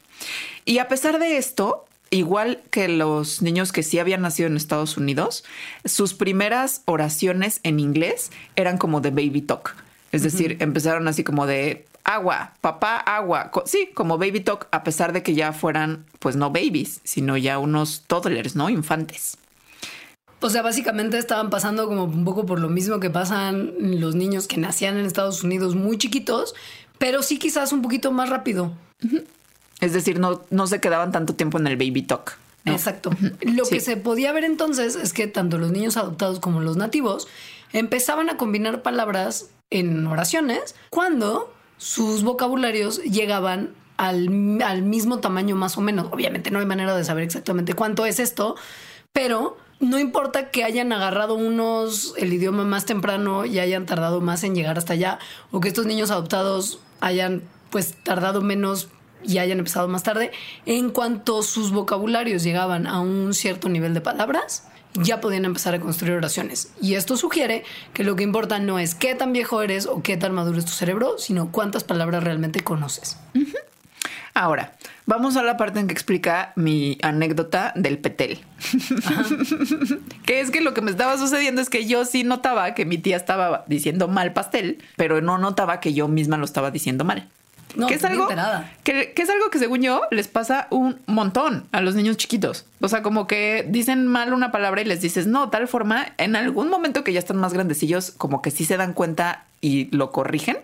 [0.63, 4.97] Y a pesar de esto, igual que los niños que sí habían nacido en Estados
[4.97, 5.43] Unidos,
[5.83, 9.75] sus primeras oraciones en inglés eran como de baby talk.
[10.11, 13.51] Es decir, empezaron así como de agua, papá, agua.
[13.65, 17.59] Sí, como baby talk, a pesar de que ya fueran, pues no babies, sino ya
[17.59, 18.69] unos toddlers, ¿no?
[18.69, 19.37] Infantes.
[20.39, 24.47] O sea, básicamente estaban pasando como un poco por lo mismo que pasan los niños
[24.47, 26.55] que nacían en Estados Unidos muy chiquitos,
[26.97, 28.73] pero sí quizás un poquito más rápido.
[29.79, 32.37] Es decir, no, no se quedaban tanto tiempo en el baby talk.
[32.65, 33.11] Exacto.
[33.41, 37.27] Lo que se podía ver entonces es que tanto los niños adoptados como los nativos
[37.73, 45.81] empezaban a combinar palabras en oraciones cuando sus vocabularios llegaban al, mismo tamaño más o
[45.81, 46.09] menos.
[46.11, 48.55] Obviamente no hay manera de saber exactamente cuánto es esto,
[49.11, 54.43] pero no importa que hayan agarrado unos el idioma más temprano y hayan tardado más
[54.43, 55.17] en llegar hasta allá,
[55.49, 58.89] o que estos niños adoptados hayan pues tardado menos
[59.23, 60.29] y hayan empezado más tarde,
[60.67, 65.79] en cuanto sus vocabularios llegaban a un cierto nivel de palabras, ya podían empezar a
[65.79, 66.71] construir oraciones.
[66.81, 67.63] Y esto sugiere
[67.93, 70.65] que lo que importa no es qué tan viejo eres o qué tan maduro es
[70.65, 73.17] tu cerebro, sino cuántas palabras realmente conoces.
[74.33, 74.73] Ahora,
[75.05, 78.39] vamos a la parte en que explica mi anécdota del petel.
[80.25, 82.97] que es que lo que me estaba sucediendo es que yo sí notaba que mi
[82.97, 87.27] tía estaba diciendo mal pastel, pero no notaba que yo misma lo estaba diciendo mal.
[87.75, 88.27] No, que es algo
[88.83, 92.65] que, que es algo que según yo les pasa un montón a los niños chiquitos.
[92.79, 96.35] O sea, como que dicen mal una palabra y les dices no, tal forma, en
[96.35, 100.11] algún momento que ya están más grandecillos, como que sí se dan cuenta y lo
[100.11, 100.57] corrigen.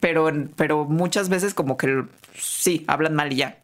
[0.00, 2.04] Pero, pero muchas veces como que
[2.36, 3.58] sí, hablan mal y ya.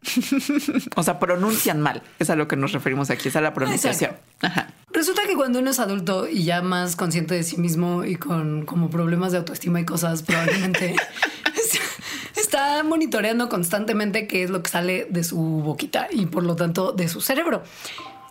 [0.95, 2.01] o sea, pronuncian mal.
[2.17, 4.11] Es a lo que nos referimos aquí, es a la pronunciación.
[4.41, 4.69] Ajá.
[4.93, 8.65] Resulta que cuando uno es adulto y ya más consciente de sí mismo y con
[8.65, 10.95] como problemas de autoestima y cosas, probablemente
[12.49, 16.93] está monitoreando constantemente qué es lo que sale de su boquita y por lo tanto
[16.93, 17.61] de su cerebro.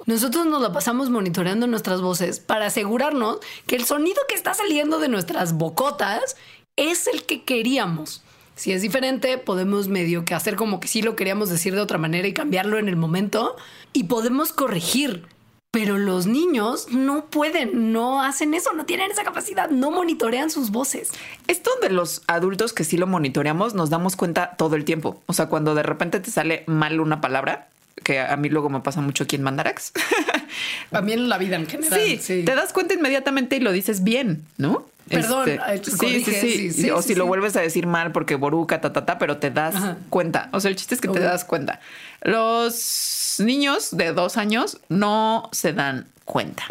[0.06, 3.38] Nosotros nos la pasamos monitoreando nuestras voces para asegurarnos
[3.68, 6.36] que el sonido que está saliendo de nuestras bocotas
[6.74, 8.22] es el que queríamos.
[8.56, 11.98] Si es diferente, podemos medio que hacer como que sí lo queríamos decir de otra
[11.98, 13.54] manera y cambiarlo en el momento
[13.92, 15.28] y podemos corregir.
[15.80, 20.72] Pero los niños no pueden, no hacen eso, no tienen esa capacidad, no monitorean sus
[20.72, 21.12] voces.
[21.46, 25.22] Esto de los adultos que sí lo monitoreamos, nos damos cuenta todo el tiempo.
[25.26, 27.68] O sea, cuando de repente te sale mal una palabra,
[28.02, 29.92] que a mí luego me pasa mucho aquí en Mandarax.
[30.90, 32.00] También en la vida en general.
[32.18, 34.84] Sí, te das cuenta inmediatamente y lo dices bien, ¿no?
[35.08, 37.28] Perdón, Este, eh, sí, sí, sí, sí, sí, O sí, si lo sí.
[37.28, 39.96] vuelves a decir mal porque boruca, ta, ta, ta, pero te das Ajá.
[40.10, 40.48] cuenta.
[40.52, 41.80] O sea, el chiste es que te das cuenta.
[42.20, 42.74] Los
[43.40, 46.64] niños de dos años no se dan cuenta.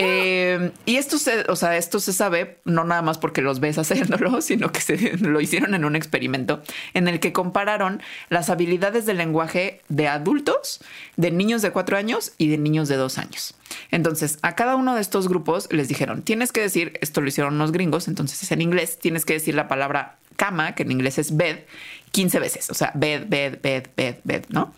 [0.00, 3.78] Eh, y esto se, o sea, esto se sabe no nada más porque los ves
[3.78, 6.62] haciéndolo, sino que se lo hicieron en un experimento
[6.94, 10.80] en el que compararon las habilidades del lenguaje de adultos,
[11.16, 13.54] de niños de cuatro años y de niños de dos años.
[13.90, 17.54] Entonces, a cada uno de estos grupos les dijeron, tienes que decir, esto lo hicieron
[17.54, 21.18] unos gringos, entonces es en inglés, tienes que decir la palabra cama, que en inglés
[21.18, 21.64] es bed,
[22.12, 24.72] 15 veces, o sea, bed, bed, bed, bed, bed, ¿no?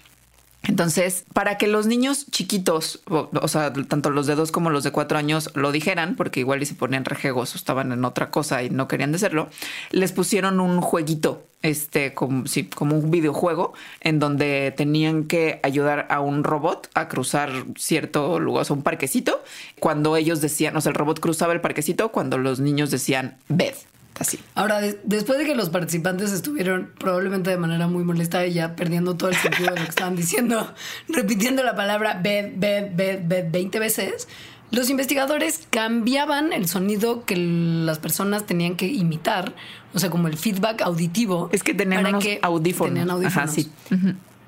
[0.63, 4.93] Entonces, para que los niños chiquitos, o, sea, tanto los de dos como los de
[4.93, 8.63] cuatro años lo dijeran, porque igual y se ponían rejegos o estaban en otra cosa
[8.63, 9.49] y no querían decirlo,
[9.91, 16.07] les pusieron un jueguito, este, como, sí, como un videojuego, en donde tenían que ayudar
[16.11, 19.43] a un robot a cruzar cierto lugar, o sea, un parquecito,
[19.79, 23.75] cuando ellos decían, o sea, el robot cruzaba el parquecito cuando los niños decían bed,
[24.21, 24.39] así.
[24.55, 28.77] Ahora, de- después de que los participantes estuvieron probablemente de manera muy molesta y ya
[28.77, 30.73] perdiendo todo el sentido de lo que estaban diciendo,
[31.09, 34.29] repitiendo la palabra bed, bed, bed, bed 20 veces,
[34.71, 39.53] los investigadores cambiaban el sonido que las personas tenían que imitar,
[39.95, 41.49] o sea, como el feedback auditivo.
[41.53, 42.91] Es que tenían para unos audífonos.
[42.95, 43.51] tenían Ajá, audífonos.
[43.53, 43.69] sí.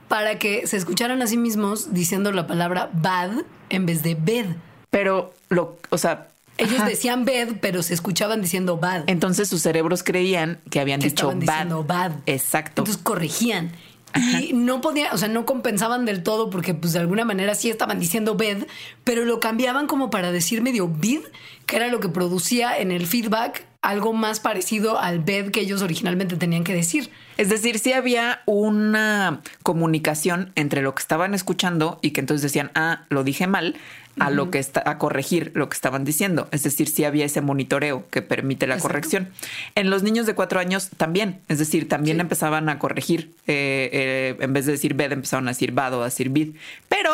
[0.06, 3.30] Para que se escucharan a sí mismos diciendo la palabra bad
[3.70, 4.46] en vez de bed.
[4.90, 6.28] Pero lo, o sea,
[6.58, 6.88] Ellos ajá.
[6.88, 9.04] decían bed, pero se escuchaban diciendo bad.
[9.06, 11.54] Entonces sus cerebros creían que habían que dicho estaban bad.
[11.54, 12.12] diciendo bad.
[12.26, 12.82] Exacto.
[12.82, 13.72] Entonces corregían.
[14.14, 17.70] Y no podían, o sea, no compensaban del todo porque pues de alguna manera sí
[17.70, 18.66] estaban diciendo bed,
[19.04, 21.20] pero lo cambiaban como para decir medio bid,
[21.64, 25.82] que era lo que producía en el feedback algo más parecido al bed que ellos
[25.82, 27.10] originalmente tenían que decir.
[27.36, 32.70] es decir, sí había una comunicación entre lo que estaban escuchando y que entonces decían,
[32.76, 33.74] ah, lo dije mal,
[34.18, 36.46] a lo que está, a corregir lo que estaban diciendo.
[36.50, 38.88] Es decir, sí había ese monitoreo que permite la Exacto.
[38.92, 39.30] corrección.
[39.74, 42.20] En los niños de cuatro años también, es decir, también Sí.
[42.20, 43.30] empezaban a corregir.
[43.46, 46.54] eh, eh, en vez de decir bed, empezaron a decir bad o a decir bid.
[46.88, 47.10] Pero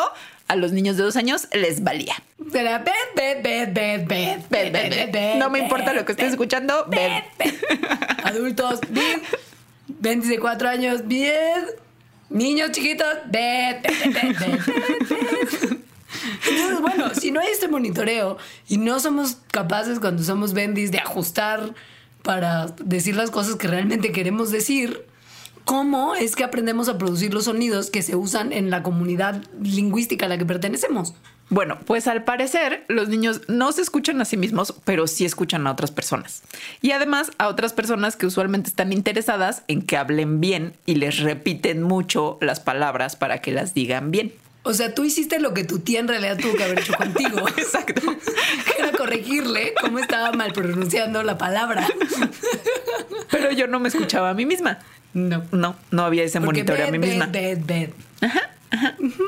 [0.47, 2.15] a los niños de dos años les valía.
[2.37, 2.83] Bed, bed,
[3.15, 5.35] bed, bed, bed, Bed, bed, bed.
[5.39, 7.23] No me importa lo que estés escuchando, bed.
[8.23, 9.19] Adultos, bid.
[9.87, 11.31] 24 años, bid.
[12.29, 13.77] Niños chiquitos, bed,
[16.49, 18.37] Entonces, bueno, si no hay este monitoreo
[18.67, 21.73] y no somos capaces cuando somos bendis de ajustar
[22.23, 25.05] para decir las cosas que realmente queremos decir,
[25.65, 30.25] ¿cómo es que aprendemos a producir los sonidos que se usan en la comunidad lingüística
[30.25, 31.13] a la que pertenecemos?
[31.51, 35.65] Bueno, pues al parecer los niños no se escuchan a sí mismos, pero sí escuchan
[35.65, 36.43] a otras personas.
[36.81, 41.19] Y además a otras personas que usualmente están interesadas en que hablen bien y les
[41.19, 44.33] repiten mucho las palabras para que las digan bien.
[44.69, 47.39] O sea, tú hiciste lo que tu tía en realidad tuvo que haber hecho contigo.
[47.57, 48.03] Exacto.
[48.77, 51.87] era corregirle cómo estaba mal pronunciando la palabra.
[53.31, 54.77] Pero yo no me escuchaba a mí misma.
[55.15, 55.43] No.
[55.51, 57.25] No, no había ese Porque monitoreo a mí bed, misma.
[57.25, 57.89] bed, bed.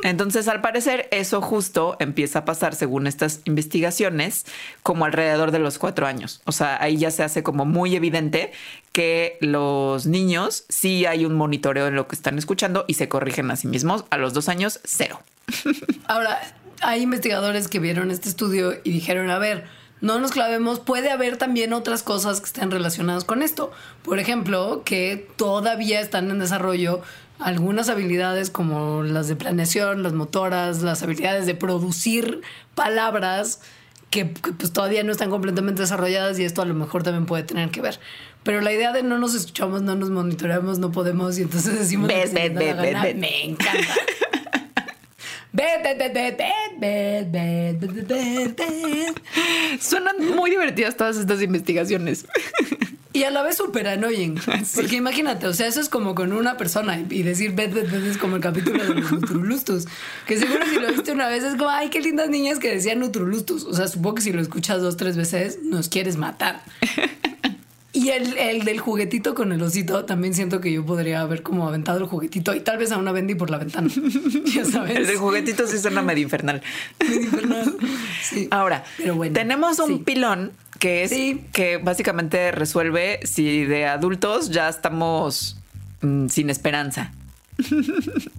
[0.04, 4.46] Entonces, al parecer, eso justo empieza a pasar, según estas investigaciones,
[4.84, 6.42] como alrededor de los cuatro años.
[6.46, 8.52] O sea, ahí ya se hace como muy evidente
[8.92, 13.50] que los niños sí hay un monitoreo en lo que están escuchando y se corrigen
[13.52, 14.06] a sí mismos.
[14.10, 15.22] A los dos años, cero.
[16.06, 16.40] Ahora,
[16.82, 19.66] hay investigadores que vieron este estudio y dijeron, a ver,
[20.02, 23.72] no nos clavemos, puede haber también otras cosas que estén relacionadas con esto.
[24.04, 27.02] Por ejemplo, que todavía están en desarrollo
[27.42, 32.42] algunas habilidades como las de planeación, las motoras, las habilidades de producir
[32.76, 33.62] palabras
[34.10, 37.44] que, que pues, todavía no están completamente desarrolladas y esto a lo mejor también puede
[37.44, 38.00] tener que ver.
[38.44, 42.08] Pero la idea de no nos escuchamos, no nos monitoreamos, no podemos y entonces decimos...
[42.08, 43.96] Bet, bet, bet, Me encanta.
[49.80, 52.26] Suenan muy divertidas todas estas investigaciones.
[53.14, 54.40] Y a la vez súper annoying.
[54.76, 58.04] Porque imagínate, o sea, eso es como con una persona y decir bet, bet, bet
[58.06, 59.86] es como el capítulo de los Nutrolustus.
[60.26, 63.00] Que seguro si lo viste una vez es como, ay, qué lindas niñas que decían
[63.00, 63.66] Nutrolustus.
[63.66, 66.64] O sea, supongo que si lo escuchas dos, tres veces, nos quieres matar.
[67.94, 71.68] Y el, el del juguetito con el osito, también siento que yo podría haber como
[71.68, 73.90] aventado el juguetito y tal vez a una Bendy por la ventana.
[74.46, 74.96] Ya sabes.
[74.96, 76.62] El de juguetitos sí suena medio infernal.
[78.24, 78.48] Sí.
[78.50, 80.04] Ahora, Pero bueno, tenemos un sí.
[80.06, 80.52] pilón
[80.82, 81.46] que es Sí.
[81.54, 85.58] que básicamente resuelve si de adultos ya estamos
[86.02, 87.14] mm, sin esperanza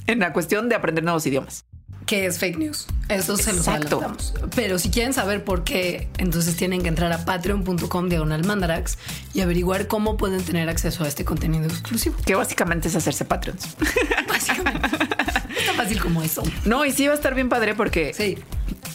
[0.09, 1.65] en la cuestión de aprender nuevos idiomas.
[2.05, 2.87] que es fake news.
[3.09, 4.35] Eso se los adelantamos.
[4.57, 8.99] Pero si quieren saber por qué, entonces tienen que entrar a patreon.com diagonal mandarax
[9.35, 12.17] y averiguar cómo pueden tener acceso a este contenido exclusivo.
[12.27, 13.77] Que básicamente es hacerse Patreons.
[14.29, 14.89] Básicamente.
[15.59, 16.43] es tan fácil como eso.
[16.65, 18.37] No, y sí va a estar bien padre porque Sí.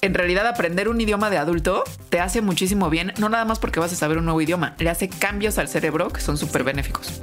[0.01, 3.79] En realidad aprender un idioma de adulto te hace muchísimo bien, no nada más porque
[3.79, 7.19] vas a saber un nuevo idioma, le hace cambios al cerebro que son súper benéficos.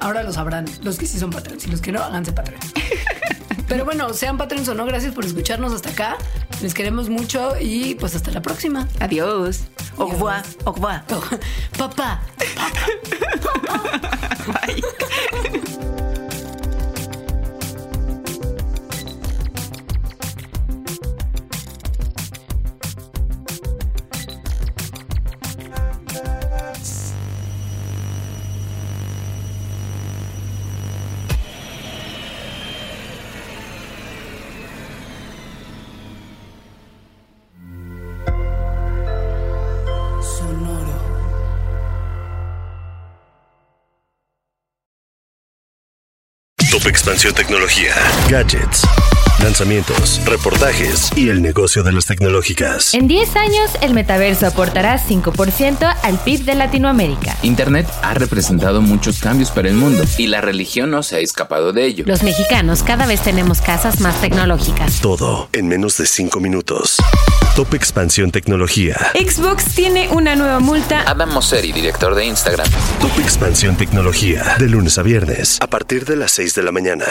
[0.00, 2.60] Ahora lo sabrán los que sí son Patreons y los que no, háganse Patreon.
[3.68, 6.16] Pero bueno, sean Patreons o no, gracias por escucharnos hasta acá.
[6.62, 8.88] Les queremos mucho y pues hasta la próxima.
[9.00, 9.64] Adiós.
[9.98, 10.44] Au revoir.
[10.64, 11.04] Au revoir.
[11.76, 12.20] Papá.
[14.46, 15.62] Bye.
[46.88, 47.94] Expansión Tecnología.
[48.30, 48.82] Gadgets.
[49.42, 52.94] Lanzamientos, reportajes y el negocio de las tecnológicas.
[52.94, 57.36] En 10 años, el metaverso aportará 5% al PIB de Latinoamérica.
[57.42, 61.72] Internet ha representado muchos cambios para el mundo y la religión no se ha escapado
[61.72, 62.04] de ello.
[62.06, 65.00] Los mexicanos cada vez tenemos casas más tecnológicas.
[65.00, 66.98] Todo en menos de 5 minutos.
[67.56, 68.98] Top Expansión Tecnología.
[69.14, 71.00] Xbox tiene una nueva multa.
[71.10, 72.68] Adam Mosseri, director de Instagram.
[73.00, 74.56] Top Expansión Tecnología.
[74.58, 75.56] De lunes a viernes.
[75.62, 77.06] A partir de las 6 de la mañana.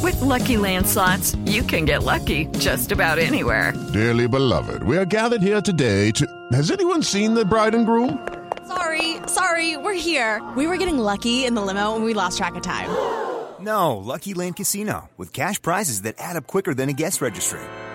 [0.00, 3.74] With Lucky Land slots, you can get lucky just about anywhere.
[3.92, 6.24] Dearly beloved, we are gathered here today to.
[6.52, 8.24] Has anyone seen the bride and groom?
[8.68, 10.40] Sorry, sorry, we're here.
[10.56, 12.90] We were getting lucky in the limo and we lost track of time.
[13.58, 17.58] No, Lucky Land Casino, with cash prizes that add up quicker than a guest registry.